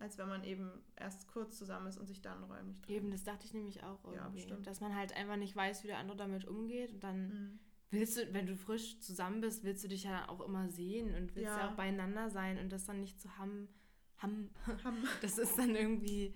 als 0.00 0.16
wenn 0.16 0.28
man 0.28 0.42
eben 0.44 0.70
erst 0.96 1.28
kurz 1.28 1.58
zusammen 1.58 1.86
ist 1.86 1.98
und 1.98 2.06
sich 2.06 2.22
dann 2.22 2.42
räumlich 2.44 2.80
trennt. 2.80 2.96
Eben, 2.96 3.10
das 3.10 3.22
dachte 3.22 3.44
ich 3.44 3.52
nämlich 3.52 3.82
auch 3.82 4.02
irgendwie. 4.04 4.18
Ja, 4.18 4.28
bestimmt. 4.28 4.66
Dass 4.66 4.80
man 4.80 4.96
halt 4.96 5.14
einfach 5.14 5.36
nicht 5.36 5.54
weiß, 5.54 5.84
wie 5.84 5.88
der 5.88 5.98
andere 5.98 6.16
damit 6.16 6.46
umgeht 6.46 6.92
und 6.94 7.04
dann 7.04 7.28
mhm. 7.28 7.58
willst 7.90 8.16
du, 8.16 8.32
wenn 8.32 8.46
du 8.46 8.56
frisch 8.56 8.98
zusammen 9.00 9.42
bist, 9.42 9.62
willst 9.62 9.84
du 9.84 9.88
dich 9.88 10.04
ja 10.04 10.28
auch 10.28 10.40
immer 10.40 10.70
sehen 10.70 11.14
und 11.14 11.36
willst 11.36 11.50
ja, 11.50 11.58
ja 11.58 11.70
auch 11.70 11.76
beieinander 11.76 12.30
sein 12.30 12.58
und 12.58 12.70
das 12.70 12.86
dann 12.86 13.00
nicht 13.00 13.20
zu 13.20 13.36
haben, 13.36 13.68
haben, 14.16 14.50
haben. 14.84 15.04
das 15.20 15.36
ist 15.36 15.58
dann 15.58 15.74
irgendwie, 15.74 16.34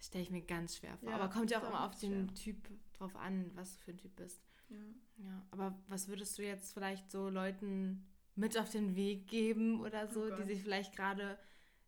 stelle 0.00 0.24
ich 0.24 0.30
mir 0.30 0.42
ganz 0.42 0.76
schwer 0.76 0.98
vor. 0.98 1.08
Ja, 1.08 1.14
Aber 1.14 1.32
kommt 1.32 1.52
ja 1.52 1.62
auch 1.62 1.68
immer 1.68 1.86
auf 1.86 1.96
den 1.98 2.28
schwer. 2.30 2.34
Typ 2.34 2.68
drauf 2.94 3.14
an, 3.14 3.52
was 3.54 3.76
du 3.76 3.84
für 3.84 3.90
ein 3.92 3.98
Typ 3.98 4.16
bist. 4.16 4.42
Ja. 4.68 4.76
ja. 5.18 5.46
Aber 5.52 5.78
was 5.86 6.08
würdest 6.08 6.36
du 6.36 6.42
jetzt 6.42 6.74
vielleicht 6.74 7.12
so 7.12 7.28
Leuten 7.28 8.04
mit 8.34 8.58
auf 8.58 8.70
den 8.70 8.96
Weg 8.96 9.28
geben 9.28 9.80
oder 9.80 10.08
so, 10.08 10.24
oh 10.24 10.34
die 10.34 10.42
sich 10.42 10.62
vielleicht 10.62 10.96
gerade 10.96 11.38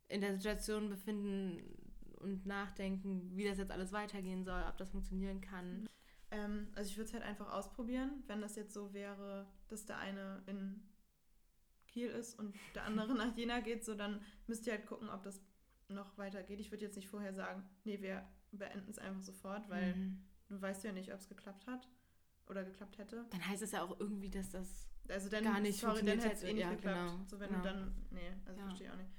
in 0.08 0.20
der 0.20 0.34
Situation 0.34 0.88
befinden 0.88 1.62
und 2.20 2.46
nachdenken, 2.46 3.30
wie 3.36 3.44
das 3.44 3.58
jetzt 3.58 3.70
alles 3.70 3.92
weitergehen 3.92 4.44
soll, 4.44 4.62
ob 4.68 4.76
das 4.76 4.90
funktionieren 4.90 5.40
kann? 5.40 5.88
Ähm, 6.30 6.68
also 6.74 6.90
ich 6.90 6.96
würde 6.96 7.08
es 7.08 7.14
halt 7.14 7.24
einfach 7.24 7.52
ausprobieren, 7.52 8.22
wenn 8.26 8.40
das 8.40 8.56
jetzt 8.56 8.74
so 8.74 8.92
wäre, 8.92 9.46
dass 9.68 9.86
der 9.86 9.98
eine 9.98 10.42
in 10.46 10.82
Kiel 11.86 12.08
ist 12.08 12.38
und 12.38 12.54
der 12.74 12.84
andere 12.84 13.14
nach 13.16 13.36
Jena 13.36 13.60
geht, 13.60 13.84
so 13.84 13.94
dann 13.94 14.20
müsst 14.46 14.66
ihr 14.66 14.74
halt 14.74 14.86
gucken, 14.86 15.08
ob 15.08 15.22
das 15.22 15.40
noch 15.88 16.18
weitergeht. 16.18 16.60
Ich 16.60 16.70
würde 16.70 16.84
jetzt 16.84 16.96
nicht 16.96 17.08
vorher 17.08 17.32
sagen, 17.32 17.62
nee, 17.84 18.00
wir 18.02 18.26
beenden 18.52 18.90
es 18.90 18.98
einfach 18.98 19.22
sofort, 19.22 19.68
weil 19.70 19.94
mhm. 19.94 20.22
du 20.48 20.60
weißt 20.60 20.84
ja 20.84 20.92
nicht, 20.92 21.12
ob 21.12 21.20
es 21.20 21.28
geklappt 21.28 21.66
hat 21.66 21.88
oder 22.46 22.64
geklappt 22.64 22.98
hätte. 22.98 23.24
Dann 23.30 23.46
heißt 23.48 23.62
es 23.62 23.72
ja 23.72 23.82
auch 23.82 23.98
irgendwie, 23.98 24.28
dass 24.30 24.50
das 24.50 24.88
also 25.08 25.30
dann, 25.30 25.44
gar 25.44 25.60
nicht 25.60 25.78
sorry, 25.78 26.04
dann 26.04 26.18
hätte 26.18 26.34
es 26.34 26.42
eh 26.42 26.52
nicht 26.52 26.62
ja, 26.62 26.70
geklappt. 26.70 27.12
Genau, 27.12 27.24
so 27.26 27.40
wenn 27.40 27.48
genau. 27.48 27.62
du 27.62 27.68
dann, 27.68 27.94
nee, 28.10 28.32
also 28.44 28.60
ja. 28.60 28.66
verstehe 28.66 28.86
ich 28.86 28.92
auch 28.92 28.96
nicht. 28.96 29.10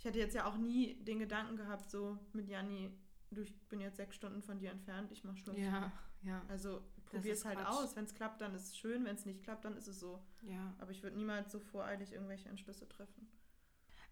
Ich 0.00 0.06
hätte 0.06 0.18
jetzt 0.18 0.34
ja 0.34 0.46
auch 0.46 0.56
nie 0.56 0.94
den 1.04 1.18
Gedanken 1.18 1.56
gehabt, 1.56 1.90
so 1.90 2.16
mit 2.32 2.48
Janni, 2.48 2.90
du, 3.30 3.42
ich 3.42 3.54
bin 3.68 3.80
jetzt 3.80 3.98
sechs 3.98 4.16
Stunden 4.16 4.40
von 4.40 4.58
dir 4.58 4.70
entfernt, 4.70 5.12
ich 5.12 5.24
mach 5.24 5.36
Schluss. 5.36 5.58
Ja, 5.58 5.92
ja. 6.22 6.42
Also 6.48 6.80
probier 7.04 7.34
es 7.34 7.44
halt 7.44 7.58
Quatsch. 7.58 7.68
aus. 7.68 7.96
Wenn 7.96 8.04
es 8.04 8.14
klappt, 8.14 8.40
dann 8.40 8.54
ist 8.54 8.68
es 8.68 8.78
schön. 8.78 9.04
Wenn 9.04 9.16
es 9.16 9.26
nicht 9.26 9.44
klappt, 9.44 9.66
dann 9.66 9.76
ist 9.76 9.88
es 9.88 10.00
so. 10.00 10.18
Ja. 10.40 10.74
Aber 10.78 10.90
ich 10.90 11.02
würde 11.02 11.18
niemals 11.18 11.52
so 11.52 11.60
voreilig 11.60 12.12
irgendwelche 12.12 12.48
Entschlüsse 12.48 12.88
treffen. 12.88 13.28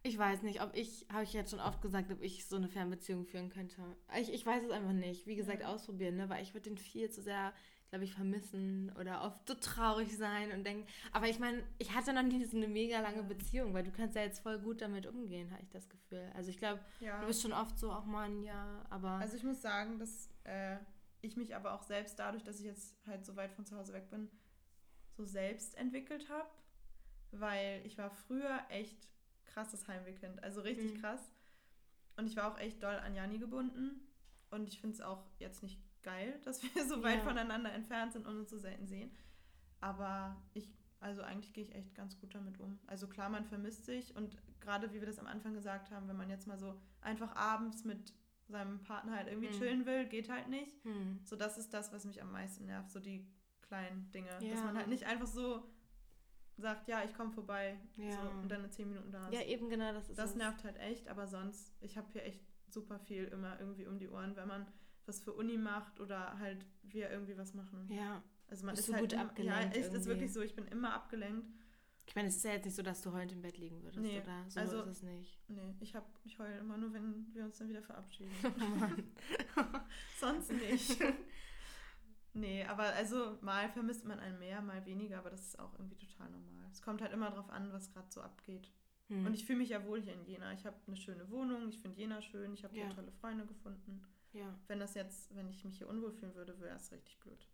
Ich 0.02 0.18
weiß 0.18 0.42
nicht, 0.42 0.62
ob 0.62 0.76
ich, 0.76 1.07
habe 1.11 1.25
ich 1.25 1.33
jetzt 1.33 1.52
schon 1.52 1.61
oft 1.61 1.80
gesagt, 1.80 2.12
ob 2.12 2.21
ich 2.21 2.47
so 2.47 2.57
eine 2.57 2.68
Fernbeziehung 2.68 3.25
führen 3.25 3.49
könnte. 3.49 3.83
Ich, 4.21 4.30
ich 4.30 4.45
weiß 4.45 4.64
es 4.64 4.71
einfach 4.71 4.92
nicht. 4.92 5.26
Wie 5.26 5.37
gesagt, 5.37 5.62
ja. 5.62 5.68
ausprobieren, 5.68 6.16
ne? 6.16 6.28
weil 6.28 6.42
ich 6.42 6.52
würde 6.52 6.68
den 6.68 6.76
viel 6.76 7.11
zu 7.11 7.23
sehr 7.23 7.54
glaube 7.88 8.04
ich, 8.04 8.12
vermissen 8.12 8.92
oder 8.99 9.23
oft 9.23 9.47
so 9.49 9.54
traurig 9.54 10.16
sein 10.16 10.52
und 10.52 10.64
denken. 10.64 10.87
Aber 11.12 11.28
ich 11.28 11.38
meine, 11.38 11.62
ich 11.78 11.95
hatte 11.95 12.12
noch 12.12 12.23
nie 12.23 12.45
so 12.45 12.57
eine 12.57 12.68
mega 12.68 13.00
lange 13.00 13.23
Beziehung, 13.23 13.73
weil 13.73 13.85
du 13.85 13.90
kannst 13.90 14.14
ja 14.14 14.23
jetzt 14.23 14.40
voll 14.40 14.59
gut 14.59 14.83
damit 14.83 15.07
umgehen, 15.07 15.50
habe 15.50 15.62
ich 15.62 15.71
das 15.71 15.88
Gefühl. 15.88 16.30
Also 16.35 16.50
ich 16.50 16.59
glaube, 16.59 16.80
ja. 17.00 17.21
du 17.21 17.26
bist 17.26 17.42
schon 17.42 17.52
oft 17.52 17.78
so, 17.78 17.90
auch 17.90 18.04
mal 18.04 18.28
ein 18.28 18.42
Jahr, 18.42 18.85
aber. 18.90 19.12
Also 19.12 19.37
ich 19.37 19.45
muss 19.45 19.62
sagen, 19.62 19.99
dass 19.99 20.30
äh, 20.45 20.76
ich 21.23 21.37
mich 21.37 21.57
aber 21.57 21.73
auch 21.73 21.83
selbst 21.83 22.18
dadurch, 22.18 22.45
dass 22.45 22.61
ich 22.61 22.66
jetzt 22.66 22.97
halt 23.07 23.25
so 23.25 23.37
weit 23.37 23.52
von 23.52 23.64
zu 23.64 23.76
Hause 23.76 23.92
weg 23.92 24.11
bin, 24.11 24.30
so 25.16 25.25
selbst 25.25 25.76
entwickelt 25.76 26.28
habe. 26.28 26.49
weil 27.30 27.83
ich 27.85 27.99
war 27.99 28.11
früher 28.11 28.61
echt 28.68 29.09
krasses 29.45 29.87
Heimwehkind, 29.88 30.42
also 30.42 30.61
richtig 30.61 30.95
mhm. 30.95 31.00
krass. 31.00 31.33
Und 32.16 32.26
ich 32.26 32.37
war 32.37 32.52
auch 32.52 32.59
echt 32.59 32.83
doll 32.83 32.97
an 32.97 33.14
Jani 33.14 33.38
gebunden. 33.38 34.00
Und 34.50 34.68
ich 34.68 34.80
finde 34.80 34.95
es 34.95 35.00
auch 35.00 35.25
jetzt 35.38 35.62
nicht 35.62 35.78
geil, 36.09 36.41
dass 36.45 36.62
wir 36.62 36.85
so 36.87 37.03
weit 37.03 37.19
ja. 37.19 37.25
voneinander 37.25 37.73
entfernt 37.73 38.12
sind 38.12 38.27
und 38.27 38.38
uns 38.38 38.50
so 38.50 38.59
selten 38.59 38.87
sehen. 38.87 39.11
Aber 39.81 40.37
ich, 40.55 40.69
also 41.00 41.23
eigentlich 41.23 41.53
gehe 41.53 41.65
ich 41.65 41.75
echt 41.75 41.95
ganz 41.95 42.19
gut 42.19 42.35
damit 42.35 42.59
um. 42.59 42.79
Also 42.87 43.07
klar, 43.07 43.29
man 43.29 43.45
vermisst 43.45 43.85
sich 43.85 44.17
und 44.17 44.37
gerade 44.61 44.93
wie 44.93 45.00
wir 45.00 45.07
das 45.07 45.19
am 45.19 45.27
Anfang 45.27 45.55
gesagt 45.55 45.91
haben, 45.91 46.09
wenn 46.09 46.17
man 46.17 46.31
jetzt 46.31 46.47
mal 46.47 46.59
so 46.59 46.81
einfach 47.00 47.35
abends 47.37 47.85
mit 47.85 48.12
seinem 48.49 48.83
Partner 48.83 49.17
halt 49.17 49.29
irgendwie 49.29 49.49
hm. 49.49 49.59
chillen 49.59 49.87
will, 49.87 50.07
geht 50.07 50.31
halt 50.31 50.49
nicht. 50.49 50.83
Hm. 50.85 51.21
So, 51.25 51.37
das 51.37 51.59
ist 51.59 51.73
das, 51.75 51.93
was 51.93 52.05
mich 52.05 52.23
am 52.23 52.33
meisten 52.33 52.67
nervt, 52.67 52.91
so 52.91 52.99
die 52.99 53.27
kleinen 53.61 54.11
Dinge. 54.11 54.31
Ja. 54.41 54.55
Dass 54.55 54.65
man 54.65 54.77
halt 54.77 54.88
nicht 54.88 55.05
einfach 55.05 55.27
so 55.27 55.62
sagt, 56.57 56.88
ja, 56.88 57.05
ich 57.05 57.15
komme 57.15 57.31
vorbei 57.31 57.79
ja. 57.97 58.11
so, 58.11 58.31
und 58.41 58.49
dann 58.49 58.65
in 58.65 58.73
zehn 58.73 58.88
Minuten 58.88 59.12
da 59.12 59.29
ist. 59.29 59.35
Ja, 59.35 59.43
eben 59.43 59.69
genau, 59.69 59.93
das 59.93 60.09
ist 60.09 60.19
Das 60.19 60.35
nervt 60.35 60.65
halt 60.65 60.77
echt, 60.79 61.09
aber 61.09 61.27
sonst, 61.27 61.77
ich 61.81 61.97
habe 61.97 62.09
hier 62.12 62.25
echt 62.25 62.41
super 62.69 62.99
viel 62.99 63.25
immer 63.25 63.61
irgendwie 63.61 63.87
um 63.87 63.99
die 63.99 64.09
Ohren, 64.09 64.35
wenn 64.35 64.49
man 64.49 64.67
was 65.09 65.21
für 65.21 65.33
Uni 65.33 65.57
macht 65.57 66.00
oder 66.00 66.38
halt 66.38 66.65
wir 66.83 67.11
irgendwie 67.11 67.37
was 67.37 67.55
machen. 67.55 67.88
Ja. 67.91 68.23
Also 68.49 68.65
man 68.65 68.75
Bist 68.75 68.88
ist 68.88 68.95
halt 68.95 69.12
immer, 69.12 69.23
abgelenkt. 69.23 69.77
Ja, 69.77 69.83
es 69.83 69.93
ist 69.93 70.07
wirklich 70.07 70.33
so, 70.33 70.41
ich 70.41 70.55
bin 70.55 70.67
immer 70.69 70.95
abgelenkt. 70.95 71.47
Ich 72.07 72.15
meine, 72.15 72.29
es 72.29 72.37
ist 72.37 72.45
ja 72.45 72.53
jetzt 72.53 72.65
nicht 72.65 72.75
so, 72.75 72.83
dass 72.83 73.03
du 73.03 73.12
heulend 73.12 73.33
im 73.33 73.43
Bett 73.43 73.59
liegen 73.59 73.83
würdest, 73.83 74.00
nee, 74.00 74.23
oder? 74.23 74.45
So 74.49 74.61
also, 74.61 74.83
ist 74.83 74.88
es 74.88 75.03
nicht. 75.03 75.38
Nee, 75.49 75.77
ich, 75.81 75.95
hab, 75.95 76.09
ich 76.25 76.38
heule 76.38 76.57
immer 76.57 76.79
nur, 76.79 76.95
wenn 76.95 77.27
wir 77.35 77.45
uns 77.45 77.59
dann 77.59 77.69
wieder 77.69 77.83
verabschieden. 77.83 78.33
Oh. 78.45 79.62
Sonst 80.19 80.50
nicht. 80.50 80.99
nee, 82.33 82.65
aber 82.65 82.85
also 82.95 83.37
mal 83.43 83.69
vermisst 83.69 84.07
man 84.07 84.21
einen 84.21 84.38
mehr, 84.38 84.62
mal 84.62 84.87
weniger, 84.87 85.19
aber 85.19 85.29
das 85.29 85.49
ist 85.49 85.59
auch 85.59 85.75
irgendwie 85.75 85.97
total 85.97 86.31
normal. 86.31 86.67
Es 86.73 86.81
kommt 86.81 87.03
halt 87.03 87.12
immer 87.12 87.31
drauf 87.31 87.50
an, 87.50 87.73
was 87.75 87.93
gerade 87.93 88.11
so 88.11 88.23
abgeht. 88.23 88.73
Hm. 89.09 89.27
Und 89.27 89.35
ich 89.35 89.45
fühle 89.45 89.59
mich 89.59 89.69
ja 89.69 89.85
wohl 89.85 90.00
hier 90.00 90.15
in 90.15 90.25
Jena. 90.25 90.55
Ich 90.55 90.65
habe 90.65 90.77
eine 90.87 90.97
schöne 90.97 91.29
Wohnung, 91.31 91.69
ich 91.69 91.79
finde 91.79 91.99
Jena 91.99 92.23
schön, 92.23 92.55
ich 92.55 92.65
habe 92.65 92.75
ja. 92.75 92.87
hier 92.87 92.95
tolle 92.95 93.12
Freunde 93.12 93.45
gefunden. 93.45 94.03
Ja. 94.32 94.58
Wenn 94.66 94.78
das 94.78 94.94
jetzt, 94.94 95.35
wenn 95.35 95.49
ich 95.49 95.64
mich 95.64 95.78
hier 95.78 95.88
unwohl 95.88 96.12
fühlen 96.12 96.35
würde, 96.35 96.58
wäre 96.61 96.76
es 96.76 96.92
richtig 96.92 97.18
blöd. 97.20 97.47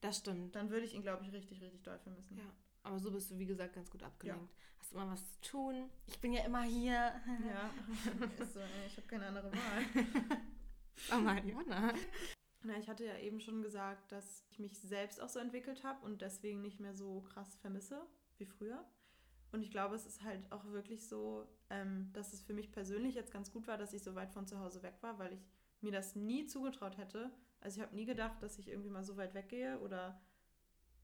Das 0.00 0.18
stimmt. 0.18 0.54
Dann 0.54 0.70
würde 0.70 0.86
ich 0.86 0.94
ihn, 0.94 1.02
glaube 1.02 1.24
ich, 1.24 1.32
richtig, 1.32 1.60
richtig 1.60 1.82
doll 1.82 1.98
vermissen. 1.98 2.36
Ja. 2.36 2.44
Aber 2.82 2.98
so 2.98 3.10
bist 3.10 3.30
du, 3.30 3.38
wie 3.38 3.46
gesagt, 3.46 3.74
ganz 3.74 3.90
gut 3.90 4.02
abgelenkt. 4.02 4.50
Ja. 4.50 4.64
Hast 4.78 4.92
immer 4.92 5.08
was 5.08 5.28
zu 5.32 5.50
tun. 5.50 5.90
Ich 6.06 6.20
bin 6.20 6.32
ja 6.32 6.44
immer 6.44 6.62
hier. 6.62 6.92
Ja, 6.92 7.70
ist 8.42 8.54
so, 8.54 8.60
ich 8.86 8.96
habe 8.96 9.06
keine 9.08 9.26
andere 9.26 9.50
Wahl. 9.52 10.06
oh 11.12 11.20
Mariana. 11.20 11.92
Na, 12.62 12.76
ich 12.78 12.88
hatte 12.88 13.04
ja 13.04 13.16
eben 13.18 13.40
schon 13.40 13.62
gesagt, 13.62 14.10
dass 14.12 14.44
ich 14.50 14.58
mich 14.58 14.78
selbst 14.78 15.20
auch 15.20 15.28
so 15.28 15.38
entwickelt 15.38 15.84
habe 15.84 16.04
und 16.04 16.22
deswegen 16.22 16.60
nicht 16.60 16.80
mehr 16.80 16.94
so 16.94 17.22
krass 17.22 17.56
vermisse 17.56 18.06
wie 18.36 18.46
früher. 18.46 18.84
Und 19.52 19.62
ich 19.62 19.70
glaube, 19.70 19.94
es 19.94 20.06
ist 20.06 20.22
halt 20.22 20.50
auch 20.52 20.64
wirklich 20.66 21.06
so, 21.06 21.48
ähm, 21.70 22.10
dass 22.12 22.32
es 22.32 22.42
für 22.42 22.52
mich 22.52 22.70
persönlich 22.70 23.14
jetzt 23.14 23.32
ganz 23.32 23.50
gut 23.50 23.66
war, 23.66 23.78
dass 23.78 23.92
ich 23.92 24.02
so 24.02 24.14
weit 24.14 24.30
von 24.30 24.46
zu 24.46 24.58
Hause 24.58 24.82
weg 24.82 24.98
war, 25.00 25.18
weil 25.18 25.32
ich 25.32 25.40
mir 25.80 25.92
das 25.92 26.16
nie 26.16 26.46
zugetraut 26.46 26.96
hätte. 26.98 27.30
Also 27.60 27.78
ich 27.78 27.86
habe 27.86 27.96
nie 27.96 28.04
gedacht, 28.04 28.42
dass 28.42 28.58
ich 28.58 28.68
irgendwie 28.68 28.90
mal 28.90 29.04
so 29.04 29.16
weit 29.16 29.34
weggehe 29.34 29.78
oder 29.80 30.20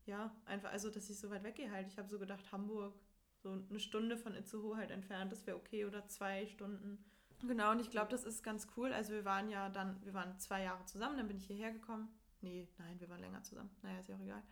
ja, 0.06 0.34
einfach, 0.44 0.70
also 0.70 0.90
dass 0.90 1.08
ich 1.10 1.18
so 1.18 1.30
weit 1.30 1.44
weggehe 1.44 1.70
halt. 1.70 1.88
Ich 1.88 1.98
habe 1.98 2.08
so 2.08 2.18
gedacht, 2.18 2.52
Hamburg, 2.52 2.94
so 3.42 3.52
eine 3.52 3.80
Stunde 3.80 4.16
von 4.16 4.34
Itzehoe 4.34 4.76
halt 4.76 4.90
entfernt, 4.90 5.32
das 5.32 5.46
wäre 5.46 5.56
okay 5.56 5.84
oder 5.84 6.06
zwei 6.08 6.46
Stunden. 6.46 7.04
Genau, 7.42 7.72
und 7.72 7.80
ich 7.80 7.90
glaube, 7.90 8.10
das 8.10 8.24
ist 8.24 8.42
ganz 8.42 8.68
cool. 8.76 8.92
Also 8.92 9.12
wir 9.12 9.24
waren 9.24 9.50
ja 9.50 9.68
dann, 9.68 10.02
wir 10.04 10.14
waren 10.14 10.38
zwei 10.38 10.62
Jahre 10.62 10.84
zusammen, 10.86 11.16
dann 11.16 11.28
bin 11.28 11.36
ich 11.36 11.46
hierher 11.46 11.72
gekommen. 11.72 12.08
Nee, 12.40 12.68
nein, 12.78 13.00
wir 13.00 13.08
waren 13.08 13.20
länger 13.20 13.42
zusammen. 13.42 13.70
Naja, 13.82 13.98
ist 14.00 14.08
ja 14.08 14.16
auch 14.16 14.20
egal. 14.20 14.42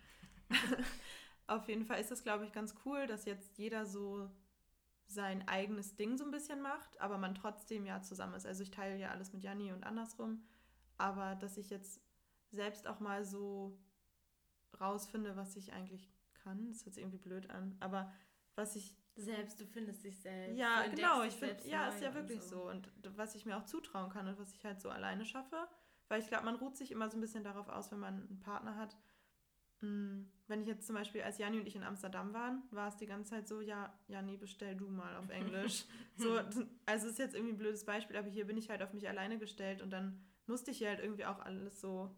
Auf 1.46 1.68
jeden 1.68 1.84
Fall 1.84 2.00
ist 2.00 2.10
das, 2.10 2.22
glaube 2.22 2.44
ich, 2.44 2.52
ganz 2.52 2.74
cool, 2.84 3.06
dass 3.06 3.24
jetzt 3.24 3.58
jeder 3.58 3.86
so 3.86 4.30
sein 5.12 5.46
eigenes 5.48 5.96
Ding 5.96 6.16
so 6.16 6.24
ein 6.24 6.30
bisschen 6.30 6.60
macht, 6.60 7.00
aber 7.00 7.18
man 7.18 7.34
trotzdem 7.34 7.86
ja 7.86 8.02
zusammen 8.02 8.34
ist. 8.34 8.46
Also 8.46 8.62
ich 8.62 8.70
teile 8.70 8.96
ja 8.96 9.10
alles 9.10 9.32
mit 9.32 9.42
Janni 9.42 9.72
und 9.72 9.84
andersrum, 9.84 10.44
aber 10.98 11.34
dass 11.36 11.56
ich 11.56 11.70
jetzt 11.70 12.00
selbst 12.50 12.86
auch 12.86 13.00
mal 13.00 13.24
so 13.24 13.78
rausfinde, 14.80 15.36
was 15.36 15.56
ich 15.56 15.72
eigentlich 15.72 16.10
kann. 16.42 16.68
Das 16.68 16.84
hört 16.84 16.94
sich 16.94 17.02
irgendwie 17.02 17.18
blöd 17.18 17.50
an, 17.50 17.76
aber 17.80 18.12
was 18.54 18.76
ich 18.76 18.96
selbst, 19.14 19.60
du 19.60 19.66
findest 19.66 20.04
dich 20.04 20.18
selbst. 20.18 20.58
Ja, 20.58 20.86
genau, 20.86 21.22
ich 21.22 21.34
finde, 21.34 21.68
ja, 21.68 21.88
ist 21.88 22.00
ja 22.00 22.14
wirklich 22.14 22.42
so. 22.42 22.56
so. 22.56 22.70
Und 22.70 22.90
was 23.16 23.34
ich 23.34 23.44
mir 23.44 23.56
auch 23.56 23.64
zutrauen 23.64 24.10
kann 24.10 24.26
und 24.26 24.38
was 24.38 24.54
ich 24.54 24.64
halt 24.64 24.80
so 24.80 24.88
alleine 24.88 25.24
schaffe, 25.24 25.68
weil 26.08 26.20
ich 26.20 26.28
glaube, 26.28 26.44
man 26.44 26.56
ruht 26.56 26.76
sich 26.76 26.90
immer 26.90 27.08
so 27.08 27.16
ein 27.16 27.20
bisschen 27.20 27.44
darauf 27.44 27.68
aus, 27.68 27.90
wenn 27.92 28.00
man 28.00 28.26
einen 28.28 28.40
Partner 28.40 28.76
hat. 28.76 28.96
Hm, 29.82 30.30
wenn 30.46 30.62
ich 30.62 30.68
jetzt 30.68 30.86
zum 30.86 30.94
Beispiel, 30.94 31.22
als 31.22 31.38
Jani 31.38 31.58
und 31.58 31.66
ich 31.66 31.74
in 31.74 31.82
Amsterdam 31.82 32.32
waren, 32.32 32.62
war 32.70 32.88
es 32.88 32.96
die 32.96 33.06
ganze 33.06 33.30
Zeit 33.30 33.48
so, 33.48 33.60
ja, 33.60 33.92
Jani, 34.06 34.36
bestell 34.36 34.76
du 34.76 34.88
mal 34.88 35.16
auf 35.16 35.28
Englisch. 35.28 35.84
so, 36.16 36.40
also 36.86 37.08
ist 37.08 37.18
jetzt 37.18 37.34
irgendwie 37.34 37.54
ein 37.54 37.58
blödes 37.58 37.84
Beispiel, 37.84 38.16
aber 38.16 38.28
hier 38.28 38.46
bin 38.46 38.56
ich 38.56 38.70
halt 38.70 38.82
auf 38.82 38.92
mich 38.92 39.08
alleine 39.08 39.38
gestellt 39.38 39.82
und 39.82 39.90
dann 39.90 40.24
musste 40.46 40.70
ich 40.70 40.80
ja 40.80 40.90
halt 40.90 41.00
irgendwie 41.00 41.24
auch 41.24 41.40
alles 41.40 41.80
so 41.80 42.14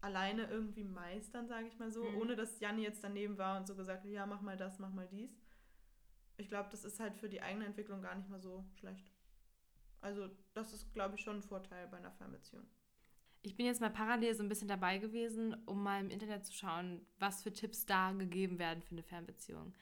alleine 0.00 0.48
irgendwie 0.48 0.84
meistern, 0.84 1.48
sage 1.48 1.66
ich 1.66 1.78
mal 1.78 1.90
so, 1.90 2.04
mhm. 2.04 2.18
ohne 2.18 2.36
dass 2.36 2.60
Janni 2.60 2.82
jetzt 2.82 3.02
daneben 3.02 3.36
war 3.36 3.58
und 3.58 3.66
so 3.66 3.74
gesagt 3.74 4.04
hat, 4.04 4.10
ja, 4.10 4.26
mach 4.26 4.42
mal 4.42 4.56
das, 4.56 4.78
mach 4.78 4.92
mal 4.92 5.08
dies. 5.08 5.36
Ich 6.36 6.48
glaube, 6.48 6.68
das 6.70 6.84
ist 6.84 7.00
halt 7.00 7.16
für 7.16 7.28
die 7.28 7.42
eigene 7.42 7.66
Entwicklung 7.66 8.00
gar 8.00 8.14
nicht 8.14 8.28
mal 8.28 8.40
so 8.40 8.64
schlecht. 8.78 9.12
Also 10.00 10.30
das 10.54 10.72
ist, 10.72 10.92
glaube 10.94 11.16
ich, 11.16 11.22
schon 11.22 11.36
ein 11.36 11.42
Vorteil 11.42 11.88
bei 11.88 11.96
einer 11.96 12.12
Fernbeziehung. 12.12 12.64
Ich 13.42 13.56
bin 13.56 13.66
jetzt 13.66 13.80
mal 13.80 13.90
parallel 13.90 14.34
so 14.34 14.42
ein 14.42 14.48
bisschen 14.48 14.68
dabei 14.68 14.98
gewesen, 14.98 15.56
um 15.66 15.82
mal 15.82 16.00
im 16.00 16.10
Internet 16.10 16.44
zu 16.44 16.52
schauen, 16.52 17.06
was 17.18 17.42
für 17.42 17.52
Tipps 17.52 17.86
da 17.86 18.12
gegeben 18.12 18.58
werden 18.58 18.82
für 18.82 18.92
eine 18.92 19.02
Fernbeziehung. 19.02 19.74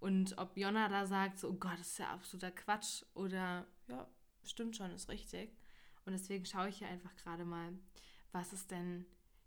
Und 0.00 0.38
ob 0.38 0.56
Jonna 0.56 0.88
da 0.88 1.06
sagt, 1.06 1.38
so, 1.38 1.48
oh 1.48 1.54
Gott, 1.54 1.78
das 1.78 1.88
ist 1.88 1.98
ja 1.98 2.12
absoluter 2.12 2.50
Quatsch 2.50 3.02
oder 3.14 3.66
ja, 3.88 4.06
stimmt 4.44 4.76
schon, 4.76 4.92
ist 4.92 5.08
richtig. 5.08 5.56
Und 6.04 6.12
deswegen 6.12 6.44
schaue 6.44 6.68
ich 6.68 6.78
hier 6.78 6.88
einfach 6.88 7.14
gerade 7.16 7.44
mal, 7.44 7.72
was 8.32 8.52
es 8.52 8.66
denn 8.66 9.04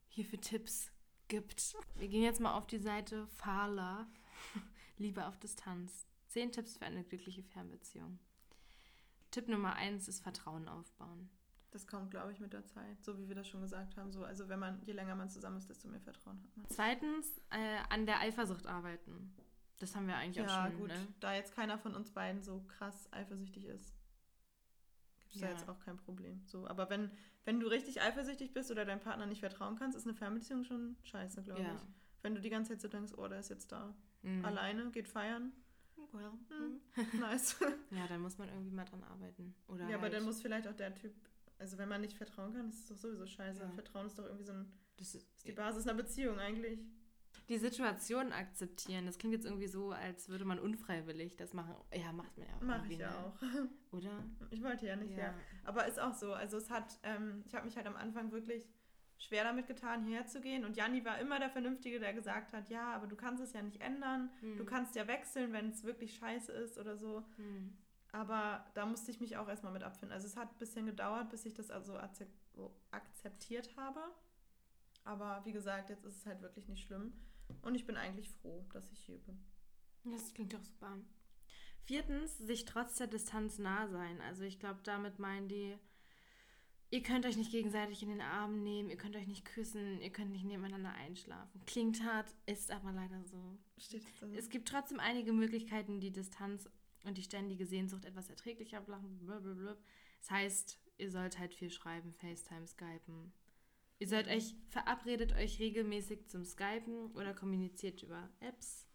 hier 0.10 0.26
für 0.26 0.38
Tipps 0.38 0.91
gibt. 1.28 1.76
Wir 1.95 2.10
gehen 2.10 2.24
jetzt 2.24 2.41
mal 2.41 2.54
auf 2.54 2.67
die 2.67 2.80
Seite 2.80 3.28
Fahler, 3.28 4.08
Liebe 4.97 5.26
auf 5.26 5.39
Distanz. 5.39 6.06
Zehn 6.28 6.52
Tipps 6.52 6.78
für 6.78 6.86
eine 6.86 7.04
glückliche 7.04 7.43
Fernbeziehung. 7.43 8.19
Tipp 9.32 9.47
Nummer 9.47 9.76
eins 9.76 10.08
ist 10.08 10.21
Vertrauen 10.21 10.67
aufbauen. 10.67 11.30
Das 11.71 11.88
kommt, 11.88 12.12
glaube 12.12 12.34
ich, 12.34 12.39
mit 12.39 12.51
der 12.51 12.65
Zeit, 12.65 13.01
so 13.01 13.17
wie 13.17 13.27
wir 13.29 13.36
das 13.36 13.47
schon 13.47 13.62
gesagt 13.62 13.95
haben. 13.95 14.12
So, 14.12 14.25
also 14.25 14.49
wenn 14.49 14.60
man, 14.60 14.81
je 14.86 14.91
länger 14.93 15.15
man 15.15 15.29
zusammen 15.29 15.57
ist, 15.57 15.69
desto 15.69 15.88
mehr 15.88 16.01
Vertrauen 16.01 16.41
hat 16.43 16.57
man. 16.57 16.65
Zweitens, 16.69 17.41
äh, 17.49 17.77
an 17.89 18.05
der 18.05 18.19
Eifersucht 18.19 18.67
arbeiten. 18.67 19.34
Das 19.79 19.95
haben 19.95 20.05
wir 20.07 20.15
eigentlich 20.15 20.38
ja, 20.38 20.45
auch 20.45 20.65
schon. 20.65 20.73
Ja, 20.73 20.77
gut, 20.77 20.89
ne? 20.89 21.07
da 21.21 21.34
jetzt 21.34 21.55
keiner 21.55 21.79
von 21.79 21.95
uns 21.95 22.12
beiden 22.12 22.43
so 22.43 22.62
krass 22.67 23.12
eifersüchtig 23.12 23.65
ist, 23.65 23.93
gibt 25.21 25.36
es 25.36 25.41
ja. 25.41 25.47
da 25.47 25.53
jetzt 25.53 25.67
auch 25.69 25.79
kein 25.79 25.97
Problem. 25.97 26.43
So, 26.45 26.67
aber 26.67 26.89
wenn, 26.89 27.10
wenn 27.45 27.60
du 27.60 27.67
richtig 27.67 28.01
eifersüchtig 28.01 28.53
bist 28.53 28.69
oder 28.69 28.86
deinem 28.86 28.99
Partner 28.99 29.25
nicht 29.25 29.39
vertrauen 29.39 29.77
kannst, 29.77 29.97
ist 29.97 30.05
eine 30.05 30.13
Fernbeziehung 30.13 30.65
schon 30.65 30.97
scheiße, 31.03 31.41
glaube 31.41 31.63
ja. 31.63 31.73
ich. 31.73 31.81
Wenn 32.21 32.36
du 32.36 32.41
die 32.41 32.49
ganze 32.49 32.73
Zeit 32.73 32.81
so 32.81 32.88
denkst, 32.89 33.13
oh, 33.17 33.27
der 33.27 33.39
ist 33.39 33.49
jetzt 33.49 33.71
da 33.71 33.95
mhm. 34.21 34.45
alleine, 34.45 34.91
geht 34.91 35.07
feiern. 35.07 35.51
Well, 36.12 36.31
hm, 36.49 37.19
nice. 37.19 37.55
ja, 37.91 38.07
dann 38.07 38.21
muss 38.21 38.38
man 38.38 38.49
irgendwie 38.49 38.71
mal 38.71 38.86
dran 38.86 39.03
arbeiten. 39.03 39.55
Oder 39.67 39.84
ja, 39.84 39.86
halt 39.86 39.95
aber 39.95 40.10
dann 40.10 40.23
muss 40.23 40.41
vielleicht 40.41 40.67
auch 40.67 40.75
der 40.75 40.93
Typ, 40.93 41.13
also 41.62 41.78
wenn 41.78 41.88
man 41.88 42.02
nicht 42.02 42.17
vertrauen 42.17 42.54
kann, 42.54 42.67
ist 42.69 42.80
es 42.80 42.88
doch 42.88 42.97
sowieso 42.97 43.26
scheiße. 43.26 43.62
Ja. 43.62 43.69
Vertrauen 43.69 44.08
ist 44.08 44.17
doch 44.17 44.26
irgendwie 44.26 44.43
so 44.43 44.52
ein, 44.52 44.71
das 44.97 45.15
ist, 45.15 45.28
ist 45.38 45.47
die 45.47 45.54
Basis 45.54 45.88
einer 45.88 45.95
Beziehung 45.95 46.39
eigentlich 46.39 46.80
die 47.50 47.58
Situation 47.58 48.32
akzeptieren. 48.32 49.06
Das 49.06 49.17
klingt 49.17 49.34
jetzt 49.34 49.45
irgendwie 49.45 49.67
so, 49.67 49.91
als 49.91 50.30
würde 50.30 50.45
man 50.45 50.60
unfreiwillig 50.60 51.36
das 51.38 51.54
machen. 51.54 51.76
Ja, 51.93 52.12
macht 52.12 52.38
man 52.38 52.47
ja 52.47 52.56
auch. 52.56 52.62
Mach 52.62 52.89
ich 52.89 52.97
ja 52.97 53.10
ne? 53.10 53.17
auch. 53.17 53.41
Oder? 53.97 54.24
Ich 54.50 54.63
wollte 54.63 54.88
ja 54.88 54.95
nicht, 54.95 55.12
ja. 55.12 55.26
ja. 55.26 55.34
Aber 55.63 55.86
ist 55.86 56.00
auch 56.00 56.13
so. 56.13 56.34
Also 56.34 56.58
es 56.58 56.69
hat, 56.69 56.97
ähm, 57.04 57.43
ich 57.45 57.54
habe 57.54 57.65
mich 57.65 57.76
halt 57.76 57.88
am 57.88 57.95
Anfang 57.95 58.32
wirklich 58.32 58.69
schwer 59.17 59.43
damit 59.43 59.67
getan, 59.67 60.04
hierher 60.04 60.26
zu 60.28 60.41
gehen. 60.41 60.65
Und 60.65 60.78
Janni 60.78 61.06
war 61.06 61.19
immer 61.19 61.39
der 61.39 61.50
Vernünftige, 61.50 62.00
der 62.00 62.13
gesagt 62.13 62.54
hat, 62.54 62.69
ja, 62.69 62.93
aber 62.93 63.08
du 63.08 63.15
kannst 63.15 63.43
es 63.43 63.54
ja 63.54 63.62
nicht 63.62 63.82
ändern. 63.82 64.32
Hm. 64.39 64.58
Du 64.58 64.65
kannst 64.65 64.95
ja 64.95 65.08
wechseln, 65.08 65.54
wenn 65.54 65.69
es 65.69 65.84
wirklich 65.84 66.15
scheiße 66.15 66.52
ist 66.52 66.78
oder 66.78 66.97
so. 66.97 67.24
Hm. 67.36 67.78
Aber 68.12 68.65
da 68.74 68.86
musste 68.86 69.12
ich 69.12 69.21
mich 69.21 69.38
auch 69.38 69.47
erstmal 69.47 69.71
mit 69.71 69.84
abfinden. 69.84 70.13
Also 70.13 70.28
es 70.28 70.36
hat 70.36 70.52
ein 70.52 70.60
bisschen 70.60 70.86
gedauert, 70.86 71.30
bis 71.30 71.45
ich 71.45 71.54
das 71.54 71.71
also 71.71 71.97
akzeptiert 72.91 73.76
habe. 73.78 74.02
Aber 75.04 75.41
wie 75.45 75.54
gesagt, 75.54 75.89
jetzt 75.89 76.06
ist 76.06 76.17
es 76.17 76.26
halt 76.26 76.41
wirklich 76.41 76.67
nicht 76.67 76.86
schlimm. 76.86 77.13
Und 77.62 77.76
ich 77.76 77.86
bin 77.86 77.97
eigentlich 77.97 78.30
froh, 78.30 78.65
dass 78.74 78.91
ich 78.91 79.00
hier 79.00 79.17
bin. 79.19 79.39
Das 80.04 80.34
klingt 80.34 80.54
doch 80.54 80.63
super. 80.63 80.97
Viertens, 81.84 82.38
sich 82.38 82.65
trotz 82.65 82.95
der 82.95 83.08
Distanz 83.08 83.58
nah 83.58 83.88
sein. 83.88 84.21
Also 84.21 84.43
ich 84.43 84.60
glaube, 84.60 84.82
damit 84.84 85.19
meinen 85.19 85.47
die, 85.47 85.78
ihr 86.89 87.04
könnt 87.04 87.26
euch 87.26 87.38
nicht 87.38 87.52
gegenseitig 87.52 88.04
in 88.04 88.10
den 88.10 88.21
Arm 88.21 88.63
nehmen, 88.63 88.89
ihr 88.89 88.97
könnt 88.97 89.15
euch 89.15 89.28
nicht 89.28 89.45
küssen, 89.45 90.02
ihr 90.02 90.12
könnt 90.12 90.32
nicht 90.32 90.45
nebeneinander 90.45 90.91
einschlafen. 90.91 91.62
Klingt 91.65 92.04
hart, 92.04 92.34
ist 92.45 92.71
aber 92.71 92.91
leider 92.91 93.24
so. 93.26 93.58
Steht 93.78 94.04
so. 94.19 94.28
Es 94.34 94.50
gibt 94.50 94.67
trotzdem 94.67 95.00
einige 95.00 95.34
Möglichkeiten, 95.34 96.00
die 96.00 96.12
Distanz 96.12 96.69
und 97.03 97.17
die 97.17 97.23
ständige 97.23 97.65
Sehnsucht 97.65 98.05
etwas 98.05 98.29
erträglicher 98.29 98.81
machen. 98.87 99.19
Blablabla. 99.19 99.77
Das 100.19 100.31
heißt, 100.31 100.79
ihr 100.97 101.11
sollt 101.11 101.39
halt 101.39 101.53
viel 101.53 101.69
schreiben, 101.71 102.13
FaceTime, 102.13 102.67
Skypen, 102.67 103.33
Ihr 104.01 104.07
seid 104.07 104.27
euch, 104.29 104.55
verabredet 104.69 105.31
euch 105.33 105.59
regelmäßig 105.59 106.27
zum 106.27 106.43
Skypen 106.43 107.11
oder 107.11 107.35
kommuniziert 107.35 108.01
über 108.01 108.31
Apps. 108.39 108.87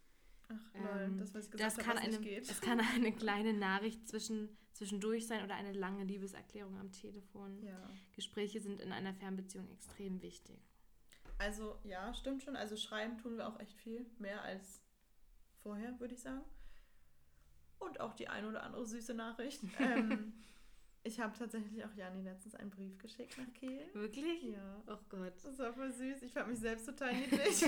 Ach, 0.48 0.74
lol, 0.74 1.00
Ähm, 1.00 1.18
das, 1.18 1.32
was 1.32 1.44
ich 1.44 1.52
gesagt 1.52 1.78
das 1.78 1.84
kann 1.84 1.96
eine. 1.96 2.40
Es 2.40 2.60
kann 2.60 2.80
eine 2.80 3.12
kleine 3.12 3.52
Nachricht 3.52 4.08
zwischen, 4.08 4.58
zwischendurch 4.72 5.28
sein 5.28 5.44
oder 5.44 5.54
eine 5.54 5.70
lange 5.70 6.02
Liebeserklärung 6.02 6.76
am 6.76 6.90
Telefon. 6.90 7.62
Ja. 7.62 7.88
Gespräche 8.16 8.60
sind 8.60 8.80
in 8.80 8.90
einer 8.90 9.14
Fernbeziehung 9.14 9.70
extrem 9.70 10.22
wichtig. 10.22 10.58
Also, 11.38 11.78
ja, 11.84 12.12
stimmt 12.12 12.42
schon. 12.42 12.56
Also, 12.56 12.76
schreiben 12.76 13.16
tun 13.18 13.36
wir 13.36 13.46
auch 13.46 13.60
echt 13.60 13.80
viel. 13.80 14.10
Mehr 14.18 14.42
als 14.42 14.82
vorher, 15.62 16.00
würde 16.00 16.14
ich 16.14 16.20
sagen. 16.20 16.44
Und 17.78 18.00
auch 18.00 18.14
die 18.14 18.28
ein 18.28 18.46
oder 18.46 18.62
andere 18.62 18.86
süße 18.86 19.14
Nachricht. 19.14 19.62
ähm, 19.78 20.32
ich 21.02 21.20
habe 21.20 21.38
tatsächlich 21.38 21.84
auch 21.84 21.94
Jani 21.94 22.22
letztens 22.22 22.54
einen 22.56 22.70
Brief 22.70 22.98
geschickt 22.98 23.38
nach 23.38 23.52
Kiel. 23.54 23.80
Wirklich? 23.92 24.42
Ja. 24.42 24.82
Oh 24.88 24.98
Gott. 25.08 25.34
Das 25.44 25.58
war 25.58 25.72
voll 25.72 25.92
süß. 25.92 26.22
Ich 26.22 26.32
fand 26.32 26.48
mich 26.48 26.58
selbst 26.58 26.86
total 26.86 27.14
niedlich. 27.14 27.64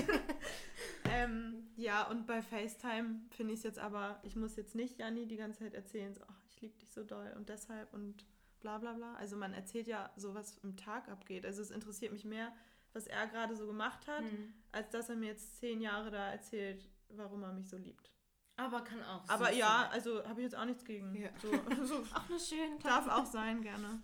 ähm, 1.09 1.67
ja, 1.77 2.07
und 2.09 2.27
bei 2.27 2.41
FaceTime 2.41 3.21
finde 3.29 3.53
ich 3.53 3.59
es 3.59 3.63
jetzt 3.63 3.79
aber, 3.79 4.19
ich 4.23 4.35
muss 4.35 4.55
jetzt 4.57 4.75
nicht 4.75 4.99
Janni 4.99 5.25
die 5.25 5.37
ganze 5.37 5.59
Zeit 5.59 5.73
erzählen, 5.73 6.13
so, 6.13 6.21
ach, 6.27 6.43
ich 6.49 6.59
liebe 6.61 6.77
dich 6.79 6.91
so 6.91 7.03
doll 7.03 7.33
und 7.37 7.47
deshalb 7.47 7.93
und 7.93 8.25
bla 8.59 8.77
bla 8.77 8.93
bla. 8.93 9.13
Also 9.15 9.37
man 9.37 9.53
erzählt 9.53 9.87
ja 9.87 10.11
so, 10.17 10.33
was 10.33 10.57
im 10.57 10.75
Tag 10.75 11.07
abgeht. 11.07 11.45
Also 11.45 11.61
es 11.61 11.71
interessiert 11.71 12.11
mich 12.11 12.25
mehr, 12.25 12.51
was 12.91 13.07
er 13.07 13.27
gerade 13.27 13.55
so 13.55 13.67
gemacht 13.67 14.05
hat, 14.07 14.23
Hm. 14.23 14.53
als 14.71 14.89
dass 14.89 15.09
er 15.09 15.15
mir 15.15 15.27
jetzt 15.27 15.57
zehn 15.59 15.79
Jahre 15.79 16.11
da 16.11 16.29
erzählt, 16.31 16.89
warum 17.09 17.43
er 17.43 17.53
mich 17.53 17.69
so 17.69 17.77
liebt. 17.77 18.11
Aber 18.59 18.81
kann 18.81 19.01
auch. 19.03 19.27
Aber 19.27 19.47
süß 19.47 19.57
ja, 19.57 19.81
sein. 19.83 19.91
also 19.91 20.23
habe 20.27 20.41
ich 20.41 20.45
jetzt 20.45 20.55
auch 20.55 20.65
nichts 20.65 20.83
gegen. 20.83 21.15
Ja. 21.15 21.29
So, 21.41 21.51
so, 21.85 21.95
Auch 22.13 22.29
eine 22.29 22.39
schöne 22.39 22.77
darf 22.83 23.07
auch 23.07 23.25
sein, 23.25 23.61
gerne. 23.61 24.03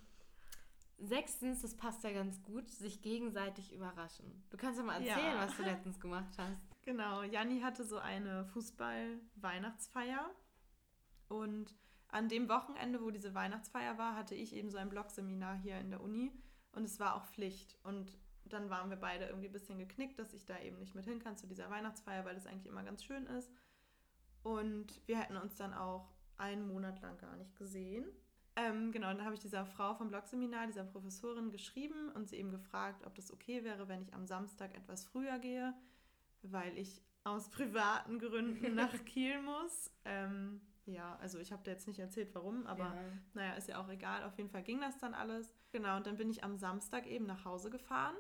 Sechstens, 0.98 1.62
das 1.62 1.76
passt 1.76 2.04
ja 2.04 2.14
ganz 2.14 2.42
gut, 2.42 2.72
sich 2.72 3.02
gegenseitig 3.02 3.74
überraschen. 3.74 4.44
Du 4.50 4.56
kannst 4.56 4.80
ja 4.80 4.86
mal 4.86 4.96
erzählen, 5.02 5.36
Ja. 5.36 5.42
was 5.46 5.58
du 5.58 5.64
letztens 5.64 6.00
gemacht 6.00 6.34
hast. 6.38 6.62
Genau, 6.84 7.24
Janni 7.24 7.60
hatte 7.60 7.84
so 7.84 7.98
eine 7.98 8.46
Fußball-Weihnachtsfeier 8.46 10.30
und 11.28 11.76
an 12.08 12.30
dem 12.30 12.48
Wochenende, 12.48 13.02
wo 13.02 13.10
diese 13.12 13.34
Weihnachtsfeier 13.34 13.98
war, 13.98 14.16
hatte 14.16 14.36
ich 14.36 14.56
eben 14.56 14.70
so 14.70 14.78
ein 14.78 14.88
Blogseminar 14.90 15.58
hier 15.58 15.80
in 15.80 15.90
der 15.90 16.02
Uni 16.02 16.32
und 16.72 16.86
es 16.86 16.98
war 17.00 17.16
auch 17.16 17.26
Pflicht 17.26 17.78
und 17.84 18.18
dann 18.46 18.70
waren 18.70 18.90
wir 18.90 18.98
beide 18.98 19.26
irgendwie 19.26 19.48
ein 19.48 19.54
bisschen 19.54 19.80
geknickt, 19.80 20.20
dass 20.20 20.34
ich 20.34 20.46
da 20.46 20.60
eben 20.60 20.78
nicht 20.78 20.96
mit 20.96 21.06
hin 21.06 21.20
kann 21.20 21.36
zu 21.36 21.48
dieser 21.48 21.70
Weihnachtsfeier, 21.70 22.24
weil 22.24 22.36
das 22.36 22.46
eigentlich 22.46 22.68
immer 22.68 22.84
ganz 22.84 23.04
schön 23.04 23.26
ist. 23.26 23.52
Und 24.46 25.02
wir 25.08 25.18
hätten 25.18 25.38
uns 25.38 25.56
dann 25.56 25.74
auch 25.74 26.14
einen 26.38 26.68
Monat 26.68 27.02
lang 27.02 27.18
gar 27.18 27.36
nicht 27.36 27.56
gesehen. 27.56 28.06
Ähm, 28.56 28.92
genau, 28.92 29.10
und 29.10 29.18
dann 29.18 29.26
habe 29.26 29.34
ich 29.34 29.42
dieser 29.42 29.66
Frau 29.66 29.96
vom 29.96 30.10
Blogseminar, 30.10 30.68
dieser 30.68 30.84
Professorin, 30.84 31.50
geschrieben 31.50 32.12
und 32.12 32.30
sie 32.30 32.36
eben 32.36 32.52
gefragt, 32.52 33.08
ob 33.08 33.16
das 33.16 33.34
okay 33.34 33.64
wäre, 33.64 33.88
wenn 33.88 34.04
ich 34.04 34.14
am 34.14 34.28
Samstag 34.28 34.76
etwas 34.76 35.04
früher 35.04 35.40
gehe, 35.40 35.74
weil 36.44 36.78
ich 36.78 37.02
aus 37.24 37.50
privaten 37.58 38.20
Gründen 38.20 38.76
nach 38.76 38.94
Kiel 39.06 39.42
muss. 39.42 39.92
Ähm, 40.06 40.62
ja, 40.86 41.16
also 41.16 41.40
ich 41.40 41.52
habe 41.52 41.64
dir 41.64 41.72
jetzt 41.72 41.88
nicht 41.88 42.00
erzählt, 42.00 42.30
warum, 42.36 42.68
aber 42.68 42.84
ja. 42.84 43.04
naja, 43.34 43.54
ist 43.54 43.68
ja 43.68 43.82
auch 43.82 43.90
egal. 43.90 44.24
Auf 44.26 44.38
jeden 44.38 44.52
Fall 44.52 44.62
ging 44.62 44.80
das 44.80 45.00
dann 45.00 45.16
alles. 45.16 45.56
Genau, 45.72 45.98
und 45.98 46.06
dann 46.06 46.18
bin 46.18 46.30
ich 46.30 46.44
am 46.44 46.56
Samstag 46.56 47.08
eben 47.08 47.26
nach 47.26 47.46
Hause 47.46 47.72
gefahren 47.72 48.16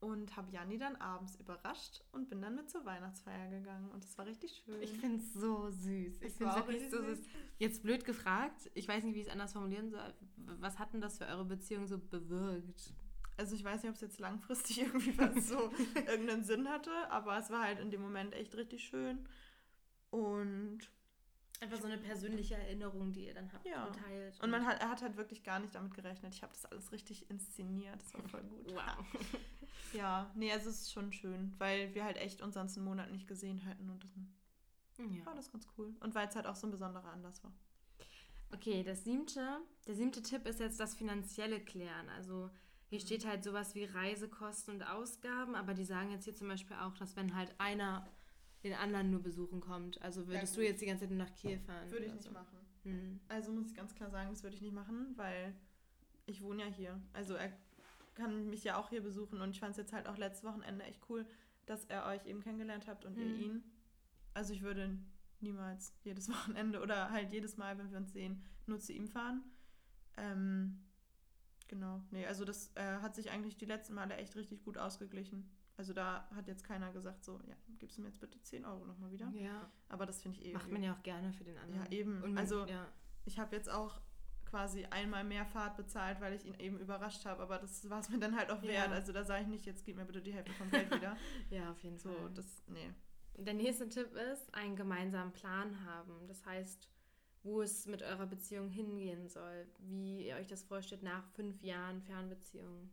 und 0.00 0.36
habe 0.36 0.50
Janni 0.50 0.78
dann 0.78 0.96
abends 0.96 1.36
überrascht 1.36 2.02
und 2.12 2.28
bin 2.28 2.40
dann 2.40 2.54
mit 2.54 2.70
zur 2.70 2.84
Weihnachtsfeier 2.84 3.50
gegangen. 3.50 3.90
Und 3.90 4.02
das 4.02 4.16
war 4.16 4.26
richtig 4.26 4.62
schön. 4.64 4.82
Ich 4.82 4.92
finde 4.92 5.18
es 5.18 5.32
so 5.34 5.70
süß. 5.70 6.22
Ich 6.22 6.32
finde 6.34 6.52
es 6.52 6.66
wirklich 6.66 6.90
so 6.90 6.96
richtig 6.98 7.18
süß. 7.18 7.26
Jetzt 7.58 7.82
blöd 7.82 8.04
gefragt, 8.04 8.70
ich 8.74 8.88
weiß 8.88 9.04
nicht, 9.04 9.14
wie 9.14 9.20
ich 9.20 9.26
es 9.26 9.32
anders 9.32 9.52
formulieren 9.52 9.90
soll. 9.90 10.14
Was 10.36 10.78
hat 10.78 10.94
denn 10.94 11.00
das 11.00 11.18
für 11.18 11.26
eure 11.26 11.44
Beziehung 11.44 11.86
so 11.86 11.98
bewirkt? 11.98 12.94
also 13.40 13.54
ich 13.54 13.64
weiß 13.64 13.82
nicht, 13.82 13.88
ob 13.88 13.94
es 13.94 14.02
jetzt 14.02 14.20
langfristig 14.20 14.82
irgendwie 14.82 15.18
was 15.18 15.48
so 15.48 15.72
irgendeinen 16.06 16.44
Sinn 16.44 16.68
hatte, 16.68 16.92
aber 17.10 17.38
es 17.38 17.50
war 17.50 17.62
halt 17.62 17.80
in 17.80 17.90
dem 17.90 18.02
Moment 18.02 18.34
echt 18.34 18.54
richtig 18.54 18.84
schön. 18.84 19.26
Und 20.10 20.80
Einfach 21.60 21.78
so 21.78 21.86
eine 21.86 21.98
persönliche 21.98 22.54
Erinnerung, 22.56 23.12
die 23.12 23.26
ihr 23.26 23.34
dann 23.34 23.52
habt 23.52 23.66
Ja. 23.66 23.84
und 23.86 23.94
teilt. 23.96 24.40
Und 24.42 24.50
man 24.50 24.64
hat, 24.66 24.80
er 24.80 24.88
hat 24.88 25.02
halt 25.02 25.16
wirklich 25.16 25.42
gar 25.42 25.58
nicht 25.60 25.74
damit 25.74 25.92
gerechnet. 25.94 26.34
Ich 26.34 26.42
habe 26.42 26.52
das 26.54 26.64
alles 26.66 26.90
richtig 26.90 27.28
inszeniert. 27.30 28.00
Das 28.02 28.14
war 28.14 28.26
voll 28.28 28.42
gut. 28.42 28.72
Wow. 28.74 29.04
Ja, 29.92 30.30
nee, 30.36 30.52
also 30.52 30.70
es 30.70 30.82
ist 30.82 30.92
schon 30.92 31.12
schön, 31.12 31.52
weil 31.58 31.92
wir 31.96 32.04
halt 32.04 32.16
echt 32.16 32.42
uns 32.42 32.54
sonst 32.54 32.76
einen 32.76 32.86
Monat 32.86 33.10
nicht 33.10 33.26
gesehen 33.26 33.58
hätten 33.58 33.90
und 33.90 34.04
dann 34.04 35.12
Ja. 35.16 35.26
war 35.26 35.34
das 35.34 35.50
ganz 35.50 35.66
cool. 35.76 35.92
Und 35.98 36.14
weil 36.14 36.28
es 36.28 36.36
halt 36.36 36.46
auch 36.46 36.54
so 36.54 36.68
ein 36.68 36.70
besonderer 36.70 37.12
Anlass 37.12 37.42
war. 37.42 37.52
Okay, 38.52 38.84
das 38.84 39.02
siebte, 39.02 39.58
der 39.88 39.94
siebte 39.96 40.22
Tipp 40.22 40.46
ist 40.46 40.60
jetzt 40.60 40.78
das 40.78 40.94
finanzielle 40.94 41.58
Klären. 41.58 42.08
Also 42.10 42.50
hier 42.88 42.98
Mhm. 43.00 43.04
steht 43.04 43.26
halt 43.26 43.42
sowas 43.42 43.74
wie 43.74 43.84
Reisekosten 43.84 44.74
und 44.76 44.82
Ausgaben, 44.84 45.56
aber 45.56 45.74
die 45.74 45.84
sagen 45.84 46.12
jetzt 46.12 46.22
hier 46.24 46.36
zum 46.36 46.46
Beispiel 46.46 46.76
auch, 46.76 46.96
dass 46.96 47.16
wenn 47.16 47.34
halt 47.34 47.52
einer 47.58 48.06
den 48.62 48.74
anderen 48.74 49.10
nur 49.10 49.22
besuchen 49.22 49.60
kommt, 49.60 50.00
also 50.02 50.26
würdest 50.28 50.54
du 50.56 50.60
gut. 50.60 50.68
jetzt 50.68 50.82
die 50.82 50.86
ganze 50.86 51.02
Zeit 51.02 51.10
nur 51.10 51.18
nach 51.18 51.34
Kiel 51.34 51.58
fahren? 51.60 51.90
Würde 51.90 52.06
ich 52.06 52.12
nicht 52.12 52.24
so. 52.24 52.30
machen. 52.32 52.58
Hm. 52.84 53.20
Also 53.28 53.52
muss 53.52 53.68
ich 53.68 53.74
ganz 53.74 53.94
klar 53.94 54.10
sagen, 54.10 54.30
das 54.30 54.42
würde 54.42 54.56
ich 54.56 54.62
nicht 54.62 54.74
machen, 54.74 55.12
weil 55.16 55.54
ich 56.26 56.42
wohne 56.42 56.62
ja 56.62 56.68
hier. 56.68 57.00
Also 57.12 57.34
er 57.34 57.52
kann 58.14 58.48
mich 58.50 58.64
ja 58.64 58.76
auch 58.76 58.90
hier 58.90 59.02
besuchen 59.02 59.40
und 59.40 59.50
ich 59.50 59.60
fand 59.60 59.72
es 59.72 59.76
jetzt 59.78 59.92
halt 59.92 60.06
auch 60.06 60.16
letztes 60.18 60.44
Wochenende 60.44 60.84
echt 60.84 61.00
cool, 61.08 61.26
dass 61.66 61.84
er 61.86 62.06
euch 62.06 62.26
eben 62.26 62.40
kennengelernt 62.42 62.86
habt 62.86 63.04
und 63.04 63.16
ihr 63.16 63.24
Mhm. 63.26 63.40
ihn. 63.40 63.64
Also 64.34 64.52
ich 64.52 64.62
würde 64.62 64.98
niemals 65.40 65.94
jedes 66.04 66.28
Wochenende 66.56 66.80
oder 66.82 67.10
halt 67.10 67.32
jedes 67.32 67.56
Mal, 67.56 67.78
wenn 67.78 67.90
wir 67.90 67.98
uns 67.98 68.12
sehen, 68.12 68.42
nur 68.66 68.78
zu 68.78 68.92
ihm 68.92 69.08
fahren. 69.08 69.42
Ähm, 70.16 70.80
genau. 71.68 72.02
Nee, 72.10 72.26
also 72.26 72.44
das 72.44 72.70
äh, 72.74 72.98
hat 73.00 73.14
sich 73.14 73.30
eigentlich 73.30 73.56
die 73.56 73.64
letzten 73.66 73.94
Male 73.94 74.16
echt 74.16 74.36
richtig 74.36 74.62
gut 74.64 74.76
ausgeglichen. 74.76 75.48
Also 75.80 75.94
da 75.94 76.28
hat 76.36 76.46
jetzt 76.46 76.62
keiner 76.62 76.92
gesagt, 76.92 77.24
so, 77.24 77.40
ja, 77.48 77.54
gibst 77.78 77.96
du 77.96 78.02
mir 78.02 78.08
jetzt 78.08 78.20
bitte 78.20 78.38
10 78.42 78.66
Euro 78.66 78.84
nochmal 78.84 79.10
wieder. 79.10 79.30
Ja, 79.30 79.70
Aber 79.88 80.04
das 80.04 80.20
finde 80.20 80.38
ich 80.38 80.44
eh. 80.44 80.52
macht 80.52 80.70
man 80.70 80.82
ja 80.82 80.92
auch 80.92 81.02
gerne 81.02 81.32
für 81.32 81.42
den 81.42 81.56
anderen. 81.56 81.84
Ja, 81.86 81.90
eben. 81.90 82.16
Und 82.22 82.34
man, 82.34 82.38
Also- 82.38 82.66
ja. 82.66 82.86
Ich 83.24 83.38
habe 83.38 83.56
jetzt 83.56 83.70
auch 83.70 83.98
quasi 84.44 84.84
einmal 84.90 85.24
mehr 85.24 85.46
Fahrt 85.46 85.78
bezahlt, 85.78 86.20
weil 86.20 86.34
ich 86.34 86.44
ihn 86.44 86.52
eben 86.58 86.78
überrascht 86.78 87.24
habe, 87.24 87.42
aber 87.42 87.56
das 87.56 87.88
war 87.88 88.00
es 88.00 88.10
mir 88.10 88.18
dann 88.18 88.36
halt 88.36 88.50
auch 88.50 88.62
Ja. 88.62 88.68
wert. 88.68 88.90
Also 88.90 89.12
da 89.14 89.24
sage 89.24 89.40
ich 89.44 89.48
nicht, 89.48 89.64
jetzt 89.64 89.86
gib 89.86 89.96
mir 89.96 90.04
bitte 90.04 90.20
die 90.20 90.34
Hälfte 90.34 90.52
vom 90.52 90.70
Geld 90.70 90.94
wieder. 90.94 91.16
ja, 91.50 91.70
auf 91.70 91.82
jeden 91.82 91.96
So, 91.98 92.12
Fall. 92.12 92.30
das, 92.34 92.62
nee. 92.66 92.90
Der 93.38 93.54
nächste 93.54 93.88
Tipp 93.88 94.12
ist, 94.14 94.52
einen 94.54 94.76
gemeinsamen 94.76 95.32
Plan 95.32 95.82
haben. 95.86 96.26
Das 96.28 96.44
heißt, 96.44 96.90
wo 97.42 97.62
es 97.62 97.86
mit 97.86 98.02
eurer 98.02 98.26
Beziehung 98.26 98.68
hingehen 98.68 99.28
soll, 99.30 99.66
wie 99.78 100.26
ihr 100.26 100.36
euch 100.36 100.46
das 100.46 100.62
vorstellt 100.62 101.02
nach 101.02 101.26
fünf 101.30 101.62
Jahren 101.62 102.02
Fernbeziehung. 102.02 102.90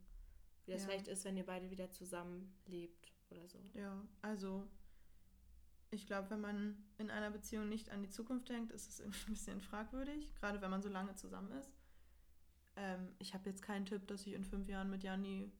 Wie 0.67 0.73
das 0.73 0.81
Ja. 0.83 0.89
vielleicht 0.89 1.07
ist, 1.07 1.25
wenn 1.25 1.37
ihr 1.37 1.45
beide 1.45 1.69
wieder 1.71 1.89
zusammen 1.89 2.53
lebt 2.67 3.11
oder 3.31 3.47
so. 3.47 3.57
Ja, 3.73 4.05
also 4.21 4.67
ich 5.91 6.05
glaube, 6.05 6.29
wenn 6.29 6.41
man 6.41 6.77
in 6.97 7.09
einer 7.09 7.31
Beziehung 7.31 7.69
nicht 7.69 7.89
an 7.89 8.03
die 8.03 8.09
Zukunft 8.09 8.49
denkt, 8.49 8.71
ist 8.73 8.87
es 8.89 8.99
irgendwie 8.99 9.31
ein 9.31 9.33
bisschen 9.33 9.61
fragwürdig, 9.61 10.35
gerade 10.35 10.61
wenn 10.61 10.69
man 10.69 10.81
so 10.81 10.89
lange 10.89 11.15
zusammen 11.15 11.51
ist. 11.53 11.71
Ähm, 12.75 13.07
ich 13.19 13.33
habe 13.33 13.49
jetzt 13.49 13.61
keinen 13.63 13.85
Tipp, 13.85 14.05
dass 14.07 14.27
ich 14.27 14.33
in 14.33 14.43
fünf 14.43 14.67
Jahren 14.67 14.89
mit 14.89 15.03
Jani 15.03 15.51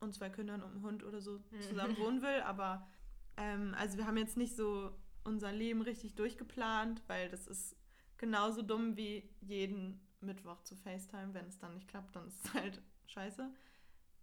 und 0.00 0.14
zwei 0.14 0.30
Kindern 0.30 0.62
und 0.62 0.70
einem 0.70 0.82
Hund 0.82 1.04
oder 1.04 1.20
so 1.20 1.40
Mhm. 1.50 1.60
zusammen 1.60 1.98
wohnen 1.98 2.22
will, 2.22 2.40
aber 2.44 2.88
ähm, 3.36 3.74
also 3.76 3.98
wir 3.98 4.06
haben 4.06 4.16
jetzt 4.16 4.36
nicht 4.36 4.56
so 4.56 4.96
unser 5.24 5.52
Leben 5.52 5.82
richtig 5.82 6.14
durchgeplant, 6.14 7.02
weil 7.08 7.28
das 7.28 7.46
ist 7.46 7.76
genauso 8.16 8.62
dumm 8.62 8.96
wie 8.96 9.28
jeden 9.40 10.00
Mittwoch 10.20 10.62
zu 10.62 10.76
FaceTime. 10.76 11.34
Wenn 11.34 11.46
es 11.46 11.58
dann 11.58 11.74
nicht 11.74 11.88
klappt, 11.88 12.14
dann 12.16 12.26
ist 12.28 12.44
es 12.44 12.54
halt 12.54 12.80
scheiße. 13.06 13.50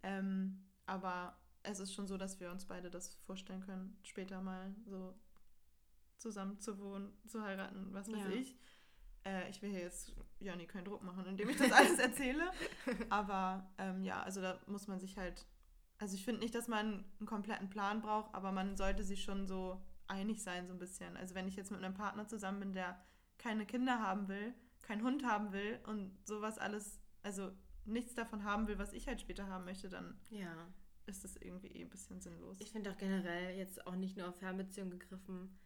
Ähm, 0.02 0.66
aber 0.86 1.36
es 1.62 1.78
ist 1.80 1.92
schon 1.94 2.06
so, 2.06 2.16
dass 2.16 2.40
wir 2.40 2.50
uns 2.50 2.64
beide 2.66 2.90
das 2.90 3.14
vorstellen 3.26 3.60
können, 3.60 3.98
später 4.02 4.40
mal 4.40 4.74
so 4.86 5.14
zusammen 6.18 6.58
zu 6.58 6.78
wohnen, 6.78 7.12
zu 7.26 7.42
heiraten, 7.42 7.92
was 7.92 8.10
weiß 8.10 8.18
Ja. 8.24 8.30
ich. 8.30 8.56
Äh, 9.24 9.50
ich 9.50 9.60
will 9.60 9.70
hier 9.70 9.80
jetzt 9.80 10.14
Jani 10.38 10.66
keinen 10.66 10.84
Druck 10.84 11.02
machen, 11.02 11.26
indem 11.26 11.48
ich 11.50 11.56
das 11.56 11.72
alles 11.72 11.98
erzähle. 11.98 12.50
Aber 13.10 13.70
ähm, 13.78 14.02
ja, 14.04 14.22
also 14.22 14.40
da 14.40 14.58
muss 14.66 14.86
man 14.88 14.98
sich 15.00 15.16
halt. 15.18 15.46
Also 15.98 16.14
ich 16.14 16.24
finde 16.24 16.40
nicht, 16.40 16.54
dass 16.54 16.66
man 16.68 17.04
einen 17.18 17.26
kompletten 17.26 17.68
Plan 17.68 18.00
braucht, 18.00 18.34
aber 18.34 18.52
man 18.52 18.74
sollte 18.78 19.04
sich 19.04 19.22
schon 19.22 19.46
so 19.46 19.84
einig 20.06 20.42
sein, 20.42 20.66
so 20.66 20.72
ein 20.72 20.78
bisschen. 20.78 21.14
Also 21.18 21.34
wenn 21.34 21.46
ich 21.46 21.56
jetzt 21.56 21.70
mit 21.70 21.84
einem 21.84 21.92
Partner 21.92 22.26
zusammen 22.26 22.58
bin, 22.60 22.72
der 22.72 22.98
keine 23.36 23.66
Kinder 23.66 24.00
haben 24.00 24.26
will, 24.28 24.54
keinen 24.80 25.02
Hund 25.02 25.26
haben 25.26 25.52
will 25.52 25.78
und 25.86 26.16
sowas 26.26 26.56
alles, 26.56 26.98
also 27.22 27.52
nichts 27.90 28.14
davon 28.14 28.44
haben 28.44 28.66
will, 28.68 28.78
was 28.78 28.92
ich 28.92 29.06
halt 29.06 29.20
später 29.20 29.46
haben 29.48 29.64
möchte, 29.64 29.88
dann 29.88 30.18
Ja. 30.30 30.68
ist 31.06 31.24
das 31.24 31.36
irgendwie 31.36 31.68
eh 31.68 31.82
ein 31.82 31.90
bisschen 31.90 32.20
sinnlos. 32.20 32.60
Ich 32.60 32.70
finde 32.72 32.90
auch 32.90 32.96
generell 32.96 33.56
jetzt 33.56 33.86
auch 33.86 33.96
nicht 33.96 34.16
nur 34.16 34.28
auf 34.28 34.36
Fernbeziehungen 34.38 34.98
gegriffen. 34.98 35.58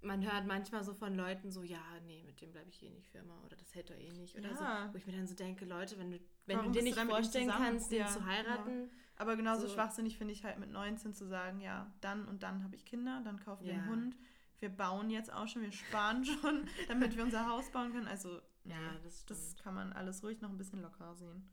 Man 0.00 0.24
hört 0.24 0.46
manchmal 0.46 0.84
so 0.84 0.94
von 0.94 1.14
Leuten 1.16 1.50
so, 1.50 1.62
ja, 1.64 1.82
nee, 2.06 2.22
mit 2.24 2.40
dem 2.40 2.52
bleibe 2.52 2.70
ich 2.70 2.80
eh 2.84 2.90
nicht 2.90 3.08
für 3.08 3.18
immer 3.18 3.42
oder 3.44 3.56
das 3.56 3.74
hält 3.74 3.90
doch 3.90 3.96
eh 3.96 4.12
nicht 4.12 4.36
oder 4.36 4.50
Ja. 4.50 4.86
so. 4.86 4.92
Wo 4.94 4.98
ich 4.98 5.06
mir 5.06 5.12
dann 5.12 5.26
so 5.26 5.34
denke, 5.34 5.64
Leute, 5.64 5.98
wenn 5.98 6.12
du, 6.12 6.20
wenn 6.46 6.58
Warum 6.58 6.72
du 6.72 6.78
dir 6.78 6.84
du 6.84 6.90
nicht 6.90 6.98
ihm 7.02 7.08
vorstellen 7.08 7.48
kannst, 7.48 7.90
den 7.90 7.98
Ja, 8.00 8.06
zu 8.06 8.24
heiraten, 8.24 8.90
Aber 9.16 9.34
genauso 9.34 9.66
So. 9.66 9.74
schwachsinnig 9.74 10.16
finde 10.16 10.32
ich 10.32 10.44
halt 10.44 10.60
mit 10.60 10.70
19 10.70 11.12
zu 11.12 11.26
sagen, 11.26 11.60
ja, 11.60 11.92
dann 12.00 12.28
und 12.28 12.44
dann 12.44 12.62
habe 12.62 12.76
ich 12.76 12.84
Kinder, 12.86 13.20
dann 13.24 13.40
kaufen 13.40 13.66
wir 13.66 13.74
einen 13.74 13.86
Hund. 13.86 14.16
Wir 14.60 14.68
bauen 14.68 15.10
jetzt 15.10 15.32
auch 15.32 15.48
schon, 15.48 15.62
wir 15.62 15.72
sparen 15.72 16.24
schon, 16.24 16.68
damit 16.86 17.16
wir 17.16 17.24
unser 17.24 17.48
Haus 17.48 17.68
bauen 17.72 17.92
können. 17.92 18.06
Also, 18.06 18.40
Ja, 18.64 18.98
das 19.02 19.24
das 19.26 19.38
stimmt. 19.38 19.62
kann 19.62 19.74
man 19.74 19.92
alles 19.92 20.22
ruhig 20.22 20.40
noch 20.40 20.50
ein 20.50 20.58
bisschen 20.58 20.82
lockerer 20.82 21.14
sehen. 21.16 21.48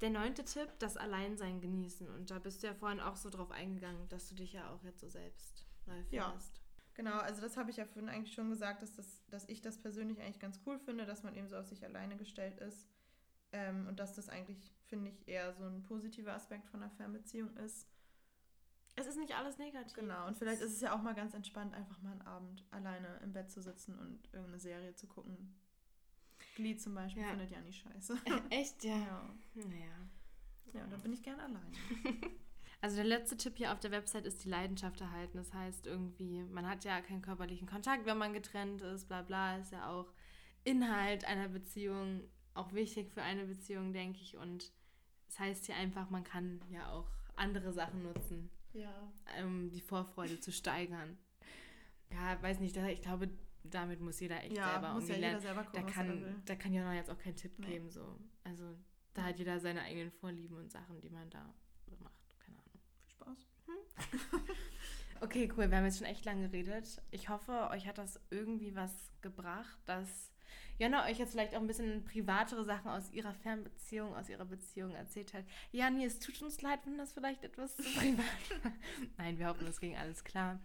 Der 0.00 0.10
neunte 0.10 0.44
Tipp, 0.44 0.68
das 0.78 0.96
Alleinsein 0.96 1.60
genießen. 1.60 2.08
Und 2.08 2.30
da 2.30 2.38
bist 2.38 2.62
du 2.62 2.66
ja 2.66 2.74
vorhin 2.74 3.00
auch 3.00 3.16
so 3.16 3.30
drauf 3.30 3.50
eingegangen, 3.50 4.08
dass 4.08 4.28
du 4.28 4.34
dich 4.34 4.52
ja 4.52 4.70
auch 4.70 4.82
jetzt 4.82 5.00
so 5.00 5.08
selbst 5.08 5.66
neu 5.86 6.02
Ja. 6.10 6.28
findest. 6.30 6.60
Genau, 6.94 7.18
also 7.18 7.40
das 7.40 7.56
habe 7.56 7.70
ich 7.70 7.76
ja 7.76 7.86
vorhin 7.86 8.08
eigentlich 8.08 8.34
schon 8.34 8.50
gesagt, 8.50 8.82
dass, 8.82 8.94
das, 8.94 9.24
dass 9.28 9.48
ich 9.48 9.60
das 9.62 9.78
persönlich 9.78 10.20
eigentlich 10.20 10.38
ganz 10.38 10.60
cool 10.66 10.78
finde, 10.78 11.06
dass 11.06 11.22
man 11.24 11.34
eben 11.34 11.48
so 11.48 11.56
auf 11.56 11.66
sich 11.66 11.84
alleine 11.84 12.16
gestellt 12.16 12.58
ist. 12.58 12.86
Ähm, 13.52 13.86
und 13.88 13.98
dass 14.00 14.14
das 14.14 14.28
eigentlich, 14.28 14.72
finde 14.86 15.10
ich, 15.10 15.26
eher 15.28 15.52
so 15.54 15.64
ein 15.64 15.82
positiver 15.82 16.34
Aspekt 16.34 16.68
von 16.68 16.82
einer 16.82 16.90
Fernbeziehung 16.90 17.56
ist. 17.56 17.88
Es 18.96 19.06
ist 19.06 19.16
nicht 19.16 19.34
alles 19.34 19.58
negativ. 19.58 19.94
Genau, 19.94 20.26
und 20.28 20.36
vielleicht 20.36 20.60
ist 20.62 20.72
es 20.72 20.80
ja 20.80 20.94
auch 20.94 21.02
mal 21.02 21.14
ganz 21.14 21.34
entspannt, 21.34 21.74
einfach 21.74 22.00
mal 22.02 22.12
einen 22.12 22.22
Abend 22.22 22.64
alleine 22.70 23.18
im 23.24 23.32
Bett 23.32 23.50
zu 23.50 23.60
sitzen 23.60 23.98
und 23.98 24.26
irgendeine 24.32 24.60
Serie 24.60 24.94
zu 24.94 25.06
gucken. 25.08 25.52
Glee 26.54 26.76
zum 26.76 26.94
Beispiel 26.94 27.22
Ja. 27.22 27.30
findet 27.30 27.50
ja 27.50 27.60
nicht 27.60 27.82
scheiße. 27.82 28.18
Echt, 28.50 28.84
ja. 28.84 28.96
Ja. 28.96 29.34
Naja. 29.54 30.08
ja, 30.72 30.86
da 30.88 30.96
bin 30.96 31.12
ich 31.12 31.22
gern 31.22 31.40
alleine. 31.40 31.72
Also 32.80 32.96
der 32.96 33.06
letzte 33.06 33.38
Tipp 33.38 33.54
hier 33.56 33.72
auf 33.72 33.80
der 33.80 33.92
Website 33.92 34.26
ist 34.26 34.44
die 34.44 34.50
Leidenschaft 34.50 35.00
erhalten. 35.00 35.38
Das 35.38 35.54
heißt 35.54 35.86
irgendwie, 35.86 36.42
man 36.42 36.68
hat 36.68 36.84
ja 36.84 37.00
keinen 37.00 37.22
körperlichen 37.22 37.66
Kontakt, 37.66 38.04
wenn 38.04 38.18
man 38.18 38.34
getrennt 38.34 38.82
ist, 38.82 39.08
bla 39.08 39.22
bla, 39.22 39.56
ist 39.56 39.72
ja 39.72 39.88
auch 39.90 40.12
Inhalt 40.64 41.24
einer 41.24 41.48
Beziehung, 41.48 42.20
auch 42.52 42.74
wichtig 42.74 43.10
für 43.10 43.22
eine 43.22 43.46
Beziehung, 43.46 43.94
denke 43.94 44.20
ich. 44.20 44.36
Und 44.36 44.70
das 45.28 45.38
heißt 45.38 45.64
hier 45.64 45.76
einfach, 45.76 46.10
man 46.10 46.24
kann 46.24 46.60
ja 46.68 46.90
auch 46.90 47.08
andere 47.36 47.72
Sachen 47.72 48.02
nutzen, 48.02 48.50
Ja. 48.74 48.92
um 49.42 49.70
die 49.70 49.80
Vorfreude 49.80 50.38
zu 50.40 50.52
steigern. 50.52 51.16
Ja, 52.10 52.42
weiß 52.42 52.60
nicht, 52.60 52.76
ich 52.76 53.00
glaube, 53.00 53.30
damit 53.64 54.00
muss 54.00 54.20
jeder 54.20 54.42
echt 54.42 54.56
Ja, 54.56 54.72
selber 54.72 54.92
muss 54.94 55.08
ja 55.08 55.14
jeder 55.16 55.40
selber 55.40 55.62
Da 55.62 55.80
gucken, 55.80 55.84
was 55.86 55.94
da 55.94 56.02
kann, 56.02 56.42
da 56.44 56.54
kann 56.56 56.72
Jona 56.74 56.94
jetzt 56.94 57.10
auch 57.10 57.18
keinen 57.18 57.36
Tipp 57.36 57.58
Nee. 57.58 57.66
geben. 57.66 57.90
So. 57.90 58.18
Also 58.44 58.76
da 59.14 59.22
hat 59.24 59.38
jeder 59.38 59.58
seine 59.60 59.82
eigenen 59.82 60.10
Vorlieben 60.10 60.56
und 60.56 60.70
Sachen, 60.70 61.00
die 61.00 61.10
man 61.10 61.28
da 61.30 61.54
so 61.86 61.96
macht. 62.02 62.14
Keine 62.44 62.58
Ahnung. 62.58 62.80
Viel 63.00 63.10
Spaß. 63.10 63.46
Okay, 65.20 65.48
cool. 65.56 65.70
Wir 65.70 65.78
haben 65.78 65.84
jetzt 65.84 65.98
schon 65.98 66.06
echt 66.06 66.24
lange 66.24 66.48
geredet. 66.50 67.00
Ich 67.10 67.28
hoffe, 67.28 67.68
euch 67.70 67.86
hat 67.86 67.96
das 67.98 68.20
irgendwie 68.30 68.74
was 68.74 68.92
gebracht, 69.22 69.78
dass 69.86 70.30
Jonna 70.78 71.06
euch 71.06 71.18
jetzt 71.18 71.30
vielleicht 71.32 71.54
auch 71.54 71.60
ein 71.60 71.66
bisschen 71.66 72.04
privatere 72.04 72.64
Sachen 72.64 72.90
aus 72.90 73.10
ihrer 73.12 73.32
Fernbeziehung, 73.32 74.14
aus 74.16 74.28
ihrer 74.28 74.44
Beziehung 74.44 74.90
erzählt 74.94 75.32
hat. 75.32 75.44
Ja, 75.70 75.88
nee, 75.88 76.04
es 76.04 76.18
tut 76.18 76.42
uns 76.42 76.60
leid, 76.62 76.80
wenn 76.84 76.98
das 76.98 77.12
vielleicht 77.12 77.42
etwas 77.44 77.76
zu 77.76 77.82
privat 77.98 78.64
war. 78.64 78.72
Nein, 79.16 79.38
wir 79.38 79.46
hoffen, 79.46 79.66
es 79.66 79.80
ging 79.80 79.96
alles 79.96 80.24
klar. 80.24 80.60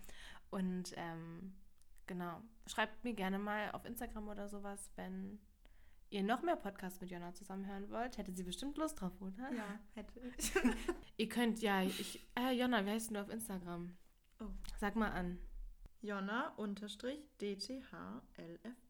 Und 0.49 0.93
ähm, 0.97 1.53
genau, 2.10 2.41
schreibt 2.65 3.04
mir 3.04 3.13
gerne 3.13 3.38
mal 3.38 3.72
auf 3.72 3.86
Instagram 3.86 4.28
oder 4.28 4.50
sowas, 4.50 4.91
wenn 4.95 5.39
ihr 6.10 6.24
noch 6.24 6.41
mehr 6.41 6.56
Podcasts 6.56 7.00
mit 7.00 7.12
Jonna 7.12 7.34
zusammen 7.36 7.67
hören 7.67 7.89
wollt. 7.91 8.17
Hätte 8.17 8.34
sie 8.34 8.43
bestimmt 8.43 8.78
Lust 8.78 9.00
drauf, 9.00 9.13
oder? 9.22 9.54
Ja, 9.54 9.80
hätte 9.93 10.19
ich. 10.19 10.52
Ihr 11.17 11.30
könnt, 11.30 11.62
ja, 11.62 11.84
ich, 11.84 12.28
äh, 12.36 12.52
Jonna, 12.52 12.84
wie 12.86 12.89
heißt 12.89 13.10
denn 13.10 13.13
du 13.13 13.22
auf 13.22 13.30
Instagram? 13.30 13.95
Oh. 14.39 14.48
Sag 14.80 14.95
mal 14.95 15.12
an. 15.12 15.38
Jonna 16.02 16.50
unterstrich 16.56 17.30
DTHLFS. 17.39 18.88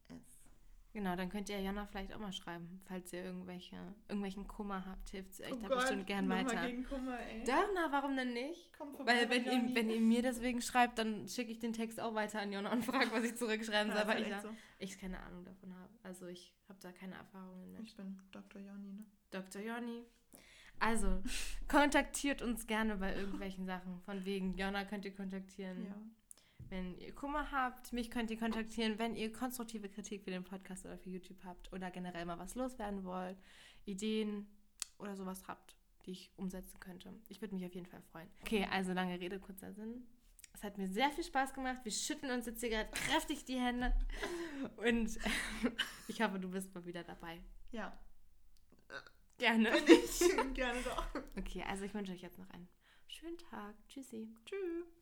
Genau, 0.91 1.15
dann 1.15 1.29
könnt 1.29 1.49
ihr 1.49 1.61
Jonna 1.61 1.85
vielleicht 1.85 2.13
auch 2.13 2.19
mal 2.19 2.33
schreiben, 2.33 2.81
falls 2.85 3.13
ihr 3.13 3.23
irgendwelche, 3.23 3.75
irgendwelchen 4.07 4.47
Kummer 4.47 4.83
habt, 4.87 5.09
hilft 5.09 5.35
sie 5.35 5.43
euch 5.43 5.53
Oh 5.53 5.59
da 5.61 5.67
Gott, 5.67 5.77
bestimmt 5.81 6.07
gern 6.07 6.27
weiter. 6.29 6.65
gegen 6.65 6.83
Kummer, 6.83 7.19
ey. 7.19 7.43
Na, 7.45 7.91
warum 7.91 8.15
denn 8.15 8.33
nicht? 8.33 8.71
Komm 8.75 8.95
vorbei 8.95 9.13
Weil 9.13 9.29
wenn 9.29 9.45
ihr, 9.45 9.75
wenn 9.75 9.89
ihr 9.91 10.01
mir 10.01 10.23
deswegen 10.23 10.61
schreibt, 10.61 10.97
dann 10.97 11.27
schicke 11.27 11.51
ich 11.51 11.59
den 11.59 11.73
Text 11.73 11.99
auch 11.99 12.15
weiter 12.15 12.41
an 12.41 12.51
Jonna 12.51 12.71
und 12.71 12.83
frage, 12.83 13.11
was 13.11 13.23
ich 13.23 13.35
zurückschreiben 13.35 13.93
soll, 13.93 14.01
weil 14.07 14.15
halt 14.15 14.27
ich, 14.27 14.29
da, 14.29 14.41
so. 14.41 14.49
ich 14.79 14.97
keine 14.97 15.19
Ahnung 15.19 15.45
davon 15.45 15.75
habe. 15.75 15.93
Also 16.01 16.25
ich 16.25 16.55
habe 16.67 16.79
da 16.81 16.91
keine 16.91 17.15
Erfahrungen 17.15 17.71
mit. 17.71 17.81
Ich 17.83 17.95
bin 17.95 18.19
Dr. 18.31 18.59
Jonny, 18.59 18.93
ne? 18.93 19.05
Dr. 19.29 19.61
Jonny. 19.61 20.05
Also, 20.79 21.21
kontaktiert 21.67 22.41
uns 22.41 22.65
gerne 22.65 22.95
bei 22.95 23.13
irgendwelchen 23.13 23.65
Sachen. 23.65 23.99
Von 24.01 24.25
wegen, 24.25 24.55
Jonna 24.57 24.85
könnt 24.85 25.05
ihr 25.05 25.13
kontaktieren. 25.13 25.85
Ja. 25.85 25.95
Wenn 26.69 26.95
ihr 26.99 27.13
Kummer 27.13 27.51
habt, 27.51 27.93
mich 27.93 28.11
könnt 28.11 28.29
ihr 28.29 28.37
kontaktieren, 28.37 28.99
wenn 28.99 29.15
ihr 29.15 29.33
konstruktive 29.33 29.89
Kritik 29.89 30.23
für 30.23 30.31
den 30.31 30.43
Podcast 30.43 30.85
oder 30.85 30.97
für 30.97 31.09
YouTube 31.09 31.43
habt 31.43 31.73
oder 31.73 31.89
generell 31.89 32.25
mal 32.25 32.37
was 32.37 32.55
loswerden 32.55 33.03
wollt, 33.03 33.37
Ideen 33.85 34.47
oder 34.99 35.15
sowas 35.15 35.47
habt, 35.47 35.75
die 36.05 36.11
ich 36.11 36.31
umsetzen 36.37 36.79
könnte. 36.79 37.11
Ich 37.27 37.41
würde 37.41 37.55
mich 37.55 37.65
auf 37.65 37.73
jeden 37.73 37.87
Fall 37.87 38.01
freuen. 38.11 38.29
Okay, 38.41 38.67
also 38.71 38.93
lange 38.93 39.19
Rede, 39.19 39.39
kurzer 39.39 39.73
Sinn. 39.73 40.05
Es 40.53 40.63
hat 40.63 40.77
mir 40.77 40.87
sehr 40.87 41.09
viel 41.11 41.23
Spaß 41.23 41.53
gemacht. 41.53 41.79
Wir 41.83 41.91
schütteln 41.91 42.33
uns 42.33 42.45
jetzt 42.45 42.59
hier 42.59 42.69
gerade 42.69 42.89
kräftig 42.91 43.45
die 43.45 43.59
Hände. 43.59 43.93
Und 44.77 45.17
ich 46.07 46.21
hoffe, 46.21 46.39
du 46.39 46.49
bist 46.49 46.73
mal 46.75 46.85
wieder 46.85 47.03
dabei. 47.03 47.41
Ja. 47.71 47.97
Gerne. 49.37 49.71
Bin 49.71 49.83
ich. 49.87 50.19
Gerne 50.53 50.81
doch. 50.81 51.05
Okay, 51.37 51.63
also 51.67 51.85
ich 51.85 51.93
wünsche 51.93 52.11
euch 52.11 52.21
jetzt 52.21 52.37
noch 52.37 52.49
einen 52.49 52.67
schönen 53.07 53.37
Tag. 53.37 53.75
Tschüssi. 53.87 54.27
Tschüss. 54.45 54.89